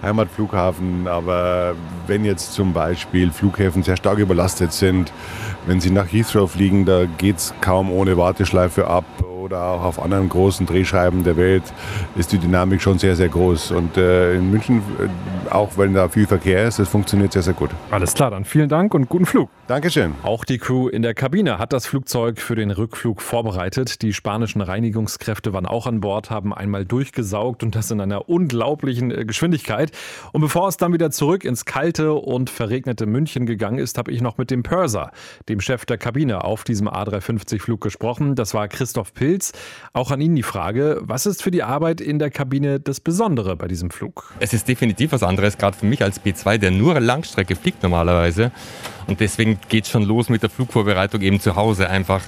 Heimatflughafen, 0.02 1.08
aber 1.08 1.76
wenn 2.08 2.26
jetzt 2.26 2.54
zum 2.54 2.74
Beispiel 2.74 3.32
Flughäfen 3.32 3.84
sehr 3.84 3.98
stark 3.98 4.20
überlastet 4.20 4.74
sind, 4.74 5.12
wenn 5.68 5.80
Sie 5.80 5.92
nach 5.92 6.12
Heathrow 6.12 6.52
fliegen, 6.52 6.86
da 6.86 7.06
geht 7.06 7.38
es 7.38 7.54
kaum 7.62 7.92
ohne 7.92 8.18
Warteschleife 8.18 8.88
ab 8.88 9.06
oder 9.44 9.64
auch 9.64 9.84
auf 9.84 10.02
anderen 10.02 10.30
großen 10.30 10.66
Drehscheiben 10.66 11.24
der 11.24 11.38
Welt 11.38 11.64
ist 12.16 12.32
die 12.32 12.38
Dynamik 12.38 12.82
schon 12.82 12.98
sehr, 12.98 13.16
sehr 13.16 13.30
groß. 13.30 13.72
Und 13.72 13.98
äh, 13.98 14.36
in 14.36 14.50
München, 14.50 14.78
äh, 14.78 15.43
auch 15.54 15.78
wenn 15.78 15.94
da 15.94 16.08
viel 16.10 16.28
Verkehr 16.28 16.68
ist, 16.68 16.80
das 16.80 16.88
funktioniert 16.88 17.34
sehr, 17.34 17.42
sehr 17.42 17.54
gut. 17.54 17.72
Alles 17.92 18.14
klar, 18.14 18.32
dann 18.32 18.46
vielen 18.46 18.70
Dank 18.70 18.94
und 18.94 19.10
guten 19.10 19.26
Flug. 19.26 19.50
Dankeschön. 19.68 20.16
Auch 20.24 20.46
die 20.46 20.58
Crew 20.58 20.88
in 20.88 21.02
der 21.02 21.14
Kabine 21.14 21.58
hat 21.58 21.74
das 21.74 21.86
Flugzeug 21.86 22.40
für 22.40 22.56
den 22.56 22.72
Rückflug 22.72 23.22
vorbereitet. 23.22 24.02
Die 24.02 24.14
spanischen 24.14 24.62
Reinigungskräfte 24.62 25.54
waren 25.54 25.66
auch 25.66 25.88
an 25.88 26.00
Bord, 26.00 26.30
haben 26.30 26.54
einmal 26.54 26.86
durchgesaugt 26.86 27.64
und 27.64 27.76
das 27.76 27.92
in 27.92 28.00
einer 28.00 28.30
unglaublichen 28.30 29.12
äh, 29.12 29.26
Geschwindigkeit. 29.26 29.92
Und 30.32 30.42
bevor 30.42 30.68
es 30.68 30.78
dann 30.78 30.94
wieder 30.94 31.12
zurück 31.12 31.44
ins 31.44 31.66
kalte 31.66 32.14
und 32.14 32.50
verregnete 32.50 33.06
München 33.06 33.46
gegangen 33.46 33.80
ist, 33.80 33.98
habe 33.98 34.12
ich 34.12 34.22
noch 34.22 34.38
mit 34.38 34.52
dem 34.52 34.64
Purser, 34.64 35.12
dem 35.50 35.60
Chef 35.60 35.86
der 35.86 35.98
Kabine, 35.98 36.44
auf 36.44 36.64
diesem 36.64 36.88
A350-Flug 36.88 37.82
gesprochen. 37.82 38.36
Das 38.36 38.54
war 38.54 38.68
Christoph 38.68 39.14
Pilz. 39.14 39.24
Pilz. 39.24 39.54
Auch 39.94 40.12
an 40.12 40.22
Ihnen 40.22 40.36
die 40.36 40.44
Frage, 40.44 41.00
was 41.02 41.26
ist 41.26 41.42
für 41.42 41.50
die 41.50 41.64
Arbeit 41.64 42.02
in 42.02 42.20
der 42.20 42.30
Kabine 42.30 42.80
das 42.80 43.00
Besondere 43.00 43.56
bei 43.56 43.68
diesem 43.68 43.90
Flug? 43.90 44.34
Es 44.40 44.54
ist 44.54 44.68
definitiv 44.68 45.12
was 45.12 45.24
anderes, 45.24 45.43
gerade 45.58 45.78
für 45.78 45.86
mich 45.86 46.04
als 46.04 46.22
B2, 46.22 46.58
der 46.58 46.72
nur 46.72 47.00
Langstrecke 47.00 47.56
fliegt 47.56 47.84
normalerweise. 47.84 48.52
Und 49.08 49.20
deswegen 49.20 49.60
geht 49.70 49.86
es 49.86 49.90
schon 49.90 50.04
los 50.04 50.30
mit 50.30 50.44
der 50.44 50.50
Flugvorbereitung 50.50 51.22
eben 51.22 51.40
zu 51.40 51.56
Hause. 51.56 51.90
Einfach, 51.90 52.22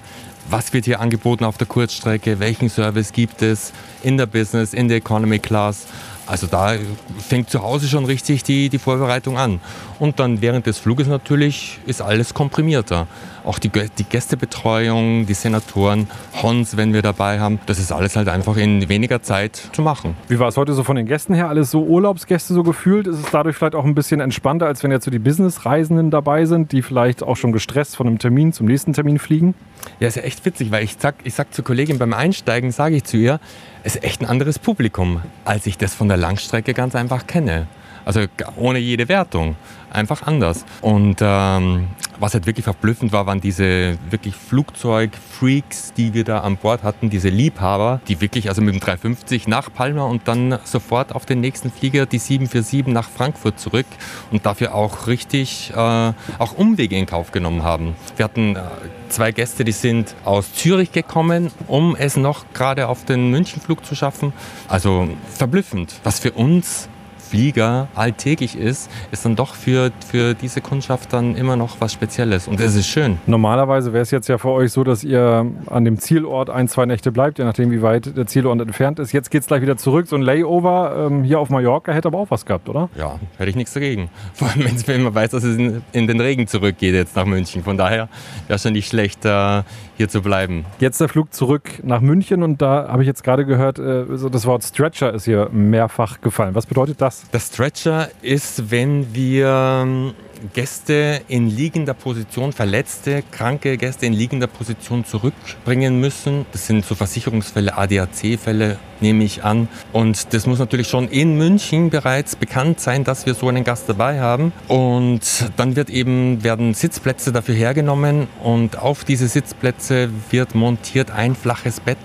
was 0.49 0.73
wird 0.73 0.86
hier 0.86 0.99
angeboten 0.99 1.45
auf 1.45 1.58
der 1.58 1.67
Kurzstrecke, 1.67 2.39
welchen 2.39 2.69
Service 2.69 3.12
gibt 3.12 3.41
es 3.41 3.73
in 4.04 4.17
der 4.17 4.25
Business, 4.25 4.73
in 4.73 4.88
der 4.88 4.97
Economy 4.97 5.39
Class. 5.39 5.88
Also 6.27 6.47
da 6.47 6.73
fängt 7.19 7.49
zu 7.49 7.61
Hause 7.61 7.88
schon 7.88 8.05
richtig 8.05 8.43
die, 8.43 8.69
die 8.69 8.79
Vorbereitung 8.79 9.38
an. 9.38 9.59
Und 9.99 10.19
dann 10.19 10.41
während 10.41 10.65
des 10.65 10.79
Fluges 10.79 11.07
natürlich 11.07 11.79
ist 11.85 12.01
alles 12.01 12.33
komprimierter. 12.33 13.07
Auch 13.43 13.59
die, 13.59 13.69
die 13.69 14.03
Gästebetreuung, 14.03 15.27
die 15.27 15.33
Senatoren, 15.35 16.07
Hons, 16.41 16.77
wenn 16.77 16.93
wir 16.93 17.03
dabei 17.03 17.39
haben, 17.39 17.59
das 17.67 17.77
ist 17.77 17.91
alles 17.91 18.15
halt 18.15 18.27
einfach 18.27 18.57
in 18.57 18.89
weniger 18.89 19.21
Zeit 19.21 19.69
zu 19.71 19.83
machen. 19.83 20.15
Wie 20.27 20.39
war 20.39 20.47
es 20.47 20.57
heute 20.57 20.73
so 20.73 20.83
von 20.83 20.95
den 20.95 21.05
Gästen 21.05 21.35
her? 21.35 21.47
Alles 21.47 21.69
so 21.69 21.83
Urlaubsgäste 21.83 22.53
so 22.53 22.63
gefühlt? 22.63 23.05
Ist 23.05 23.19
es 23.19 23.31
dadurch 23.31 23.55
vielleicht 23.55 23.75
auch 23.75 23.85
ein 23.85 23.93
bisschen 23.93 24.19
entspannter, 24.19 24.65
als 24.65 24.83
wenn 24.83 24.91
jetzt 24.91 25.05
so 25.05 25.11
die 25.11 25.19
Businessreisenden 25.19 26.09
dabei 26.09 26.45
sind, 26.45 26.71
die 26.71 26.81
vielleicht 26.81 27.21
auch 27.21 27.38
schon 27.38 27.51
gestresst 27.51 27.95
von 27.95 28.07
einem 28.07 28.17
Termin 28.17 28.51
zum 28.51 28.65
nächsten 28.65 28.93
Termin 28.93 29.19
fliegen? 29.19 29.53
Ja, 30.00 30.08
ist 30.08 30.15
ja 30.15 30.24
echt 30.24 30.43
witzig, 30.45 30.71
weil 30.71 30.84
ich 30.84 30.98
sag, 31.00 31.15
ich 31.24 31.34
sag 31.34 31.54
zur 31.54 31.63
Kollegin 31.63 31.98
beim 32.00 32.13
Einsteigen, 32.13 32.71
sage 32.71 32.98
ich 32.98 33.04
zu 33.04 33.17
ihr, 33.17 33.39
es 33.84 33.95
ist 33.95 34.04
echt 34.04 34.21
ein 34.21 34.26
anderes 34.26 34.60
Publikum, 34.60 35.21
als 35.45 35.65
ich 35.67 35.78
das 35.78 35.93
von 35.93 36.08
der 36.08 36.17
Langstrecke 36.17 36.74
ganz 36.74 36.95
einfach 36.95 37.28
kenne. 37.28 37.67
Also 38.06 38.26
ohne 38.56 38.80
jede 38.80 39.10
Wertung. 39.10 39.56
Einfach 39.91 40.24
anders. 40.24 40.65
Und 40.82 41.18
ähm, 41.22 41.88
was 42.20 42.34
halt 42.34 42.46
wirklich 42.46 42.63
verblüffend 42.63 43.12
war, 43.12 43.26
waren 43.26 43.41
diese 43.41 43.98
wirklich 44.10 44.36
Flugzeugfreaks, 44.36 45.94
die 45.94 46.13
wir 46.13 46.24
da 46.24 46.39
an 46.39 46.58
Bord 46.58 46.84
hatten, 46.84 47.10
diese 47.10 47.30
Liebhaber, 47.30 48.02
die 48.08 48.22
wirklich 48.22 48.50
also 48.50 48.62
mit 48.62 48.74
dem 48.74 48.80
350 48.80 49.48
nach 49.48 49.74
Palma 49.74 50.04
und 50.04 50.28
dann 50.28 50.60
sofort 50.63 51.15
auf 51.15 51.26
den 51.26 51.41
nächsten 51.41 51.72
Flieger, 51.72 52.06
die 52.06 52.20
747 52.20 52.94
nach 52.94 53.10
Frankfurt 53.10 53.60
zurück 53.60 53.86
und 54.32 54.46
dafür 54.46 54.76
auch 54.76 55.08
richtig 55.08 55.72
äh, 55.76 55.76
auch 55.76 56.58
Umwege 56.58 56.98
in 56.98 57.06
Kauf 57.06 57.32
genommen 57.32 57.63
haben. 57.63 57.96
Wir 58.18 58.26
hatten 58.26 58.56
äh, 58.56 58.62
zwei 59.10 59.32
Gäste, 59.32 59.63
die 59.63 59.72
sind 59.72 60.15
aus 60.24 60.54
Zürich 60.54 60.91
gekommen, 60.91 61.52
um 61.68 61.96
es 61.96 62.18
noch 62.18 62.46
gerade 62.54 62.88
auf 62.88 63.06
den 63.06 63.30
Münchenflug 63.32 63.86
zu 63.86 63.96
schaffen. 63.96 64.34
Also 64.68 65.10
verblüffend, 65.34 66.00
was 66.04 66.20
für 66.20 66.32
uns 66.32 66.89
Flieger 67.29 67.88
alltäglich 67.95 68.57
ist, 68.57 68.89
ist 69.11 69.25
dann 69.25 69.35
doch 69.35 69.55
für, 69.55 69.91
für 70.07 70.33
diese 70.33 70.61
Kundschaft 70.61 71.11
dann 71.13 71.35
immer 71.35 71.55
noch 71.55 71.81
was 71.81 71.93
Spezielles. 71.93 72.47
Und 72.47 72.59
es 72.59 72.75
ist 72.75 72.88
schön. 72.88 73.17
Normalerweise 73.25 73.93
wäre 73.93 74.03
es 74.03 74.11
jetzt 74.11 74.27
ja 74.27 74.38
für 74.38 74.49
euch 74.49 74.71
so, 74.71 74.83
dass 74.83 75.03
ihr 75.03 75.45
an 75.67 75.85
dem 75.85 75.97
Zielort 75.99 76.49
ein, 76.49 76.67
zwei 76.67 76.85
Nächte 76.85 77.11
bleibt, 77.11 77.39
je 77.39 77.45
nachdem, 77.45 77.71
wie 77.71 77.81
weit 77.81 78.15
der 78.15 78.27
Zielort 78.27 78.61
entfernt 78.61 78.99
ist. 78.99 79.11
Jetzt 79.11 79.31
geht 79.31 79.41
es 79.41 79.47
gleich 79.47 79.61
wieder 79.61 79.77
zurück. 79.77 80.07
So 80.07 80.15
ein 80.15 80.21
Layover 80.21 81.07
ähm, 81.09 81.23
hier 81.23 81.39
auf 81.39 81.49
Mallorca 81.49 81.91
hätte 81.91 82.07
aber 82.07 82.19
auch 82.19 82.31
was 82.31 82.45
gehabt, 82.45 82.69
oder? 82.69 82.89
Ja, 82.97 83.19
hätte 83.38 83.49
ich 83.49 83.55
nichts 83.55 83.73
dagegen. 83.73 84.09
Vor 84.33 84.49
allem, 84.49 84.65
wenn 84.85 85.03
man 85.03 85.15
weiß, 85.15 85.31
dass 85.31 85.43
es 85.43 85.57
in, 85.57 85.81
in, 85.91 86.07
den 86.07 86.21
Regen 86.21 86.47
zurückgeht 86.47 86.93
jetzt 86.93 87.15
nach 87.15 87.25
München. 87.25 87.63
Von 87.63 87.77
daher 87.77 88.09
wäre 88.47 88.55
es 88.55 88.63
schon 88.63 88.73
nicht 88.73 88.88
schlecht, 88.88 89.25
äh, 89.25 89.63
hier 89.97 90.10
zu 90.10 90.21
bleiben. 90.21 90.65
Jetzt 90.79 90.99
der 91.01 91.10
Flug 91.10 91.34
zurück 91.34 91.69
nach 91.84 92.01
München 92.01 92.43
und 92.43 92.62
da 92.62 92.88
habe 92.88 93.03
ich 93.03 93.08
jetzt 93.08 93.23
gerade 93.23 93.45
gehört, 93.45 93.79
äh, 93.79 94.05
das 94.31 94.45
Wort 94.45 94.63
Stretcher 94.63 95.13
ist 95.13 95.25
hier 95.25 95.49
mehrfach 95.51 96.21
gefallen. 96.21 96.55
Was 96.55 96.65
bedeutet 96.65 97.01
das? 97.01 97.23
Das 97.31 97.47
Stretcher 97.47 98.10
ist, 98.21 98.71
wenn 98.71 99.13
wir 99.13 100.13
Gäste 100.53 101.21
in 101.27 101.49
liegender 101.49 101.93
Position, 101.93 102.53
verletzte, 102.53 103.23
kranke 103.31 103.77
Gäste 103.77 104.05
in 104.05 104.13
liegender 104.13 104.47
Position 104.47 105.05
zurückbringen 105.05 105.99
müssen. 105.99 106.45
Das 106.51 106.67
sind 106.67 106.86
so 106.86 106.95
Versicherungsfälle, 106.95 107.77
ADAC-Fälle, 107.77 108.77
nehme 109.01 109.23
ich 109.23 109.43
an. 109.43 109.67
Und 109.91 110.34
das 110.34 110.45
muss 110.47 110.60
natürlich 110.60 110.88
schon 110.88 111.08
in 111.08 111.38
München 111.38 111.89
bereits 111.89 112.36
bekannt 112.36 112.79
sein, 112.79 113.03
dass 113.03 113.25
wir 113.25 113.34
so 113.34 113.47
einen 113.47 113.63
Gast 113.63 113.89
dabei 113.89 114.19
haben. 114.19 114.51
Und 114.67 115.21
dann 115.58 115.75
wird 115.75 115.89
eben, 115.89 116.43
werden 116.43 116.73
Sitzplätze 116.73 117.31
dafür 117.31 117.55
hergenommen 117.55 118.27
und 118.43 118.79
auf 118.79 119.03
diese 119.03 119.27
Sitzplätze 119.27 120.10
wird 120.29 120.55
montiert 120.55 121.12
ein 121.12 121.36
flaches 121.36 121.79
Bett, 121.79 121.97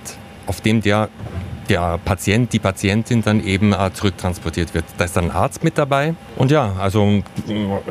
auf 0.46 0.60
dem 0.60 0.80
der 0.82 1.08
der 1.70 1.98
Patient, 2.04 2.52
die 2.52 2.58
Patientin 2.58 3.22
dann 3.22 3.42
eben 3.42 3.72
äh, 3.72 3.90
zurücktransportiert 3.92 4.74
wird. 4.74 4.84
Da 4.98 5.04
ist 5.04 5.16
dann 5.16 5.26
ein 5.26 5.30
Arzt 5.30 5.64
mit 5.64 5.78
dabei. 5.78 6.14
Und 6.36 6.50
ja, 6.50 6.72
also 6.78 7.22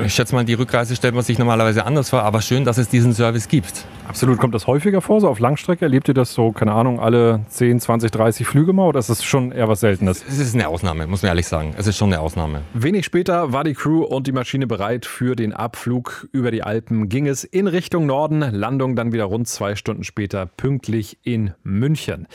ich 0.06 0.14
schätze 0.14 0.36
mal, 0.36 0.46
die 0.46 0.54
Rückreise 0.54 0.96
stellt 0.96 1.16
man 1.16 1.24
sich 1.24 1.40
normalerweise 1.40 1.86
anders 1.86 2.10
vor, 2.10 2.24
aber 2.24 2.42
schön, 2.42 2.66
dass 2.66 2.78
es 2.78 2.90
diesen 2.90 3.14
Service 3.14 3.48
gibt. 3.48 3.86
Absolut. 4.10 4.40
Kommt 4.40 4.56
das 4.56 4.66
häufiger 4.66 5.02
vor, 5.02 5.22
so 5.22 5.30
auf 5.30 5.40
Langstrecke? 5.40 5.86
Erlebt 5.86 6.08
ihr 6.08 6.16
das 6.16 6.34
so, 6.34 6.52
keine 6.52 6.72
Ahnung, 6.72 7.00
alle 7.00 7.42
10, 7.50 7.80
20, 7.80 8.10
30 8.10 8.48
Flüge 8.48 8.74
mal 8.74 8.88
oder 8.88 8.98
ist 8.98 9.12
das 9.12 9.24
schon 9.24 9.52
eher 9.52 9.68
was 9.68 9.82
Seltenes? 9.82 10.26
Es 10.28 10.40
ist 10.40 10.56
eine 10.56 10.68
Ausnahme, 10.68 11.06
muss 11.06 11.22
man 11.22 11.30
ehrlich 11.30 11.46
sagen. 11.46 11.76
Es 11.78 11.86
ist 11.86 11.96
schon 11.96 12.12
eine 12.12 12.20
Ausnahme. 12.20 12.64
Wenig 12.74 13.06
später 13.06 13.54
war 13.54 13.64
die 13.64 13.76
Crew 13.76 14.02
und 14.02 14.26
die 14.26 14.32
Maschine 14.32 14.66
bereit 14.66 15.06
für 15.06 15.36
den 15.36 15.54
Abflug 15.54 16.28
über 16.32 16.50
die 16.50 16.64
Alpen. 16.64 17.08
Ging 17.08 17.28
es 17.28 17.44
in 17.44 17.68
Richtung 17.68 18.08
Norden, 18.08 18.40
Landung 18.40 18.96
dann 18.96 19.14
wieder 19.14 19.26
rund 19.26 19.48
zwei 19.48 19.76
Stunden 19.76 20.04
später 20.04 20.48
pünktlich 20.48 21.20
in 21.22 21.54
München. 21.62 22.26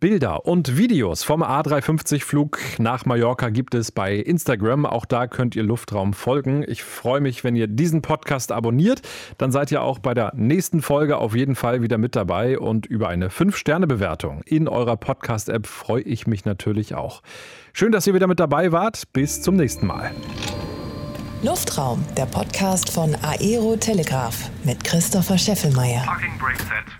Bilder 0.00 0.46
und 0.46 0.78
Videos 0.78 1.24
vom 1.24 1.42
A350-Flug 1.42 2.58
nach 2.78 3.04
Mallorca 3.04 3.50
gibt 3.50 3.74
es 3.74 3.92
bei 3.92 4.14
Instagram. 4.14 4.86
Auch 4.86 5.04
da 5.04 5.26
könnt 5.26 5.56
ihr 5.56 5.62
Luftraum 5.62 6.14
folgen. 6.14 6.64
Ich 6.66 6.82
freue 6.82 7.20
mich, 7.20 7.44
wenn 7.44 7.54
ihr 7.54 7.66
diesen 7.66 8.00
Podcast 8.00 8.50
abonniert. 8.50 9.02
Dann 9.36 9.52
seid 9.52 9.70
ihr 9.72 9.82
auch 9.82 9.98
bei 9.98 10.14
der 10.14 10.32
nächsten 10.34 10.80
Folge 10.80 11.17
auf 11.18 11.34
jeden 11.34 11.54
Fall 11.54 11.82
wieder 11.82 11.98
mit 11.98 12.16
dabei 12.16 12.58
und 12.58 12.86
über 12.86 13.08
eine 13.08 13.28
5-Sterne-Bewertung 13.28 14.42
in 14.44 14.68
eurer 14.68 14.96
Podcast-App 14.96 15.66
freue 15.66 16.02
ich 16.02 16.26
mich 16.26 16.44
natürlich 16.44 16.94
auch. 16.94 17.22
Schön, 17.72 17.92
dass 17.92 18.06
ihr 18.06 18.14
wieder 18.14 18.26
mit 18.26 18.40
dabei 18.40 18.72
wart. 18.72 19.12
Bis 19.12 19.42
zum 19.42 19.56
nächsten 19.56 19.86
Mal. 19.86 20.10
Luftraum, 21.42 22.04
der 22.16 22.26
Podcast 22.26 22.90
von 22.90 23.14
Aero 23.22 23.76
Telegraph 23.76 24.50
mit 24.64 24.82
Christopher 24.82 25.38
Scheffelmeier. 25.38 26.02
Parking 26.04 26.36
brake 26.38 26.58
set. 26.58 26.97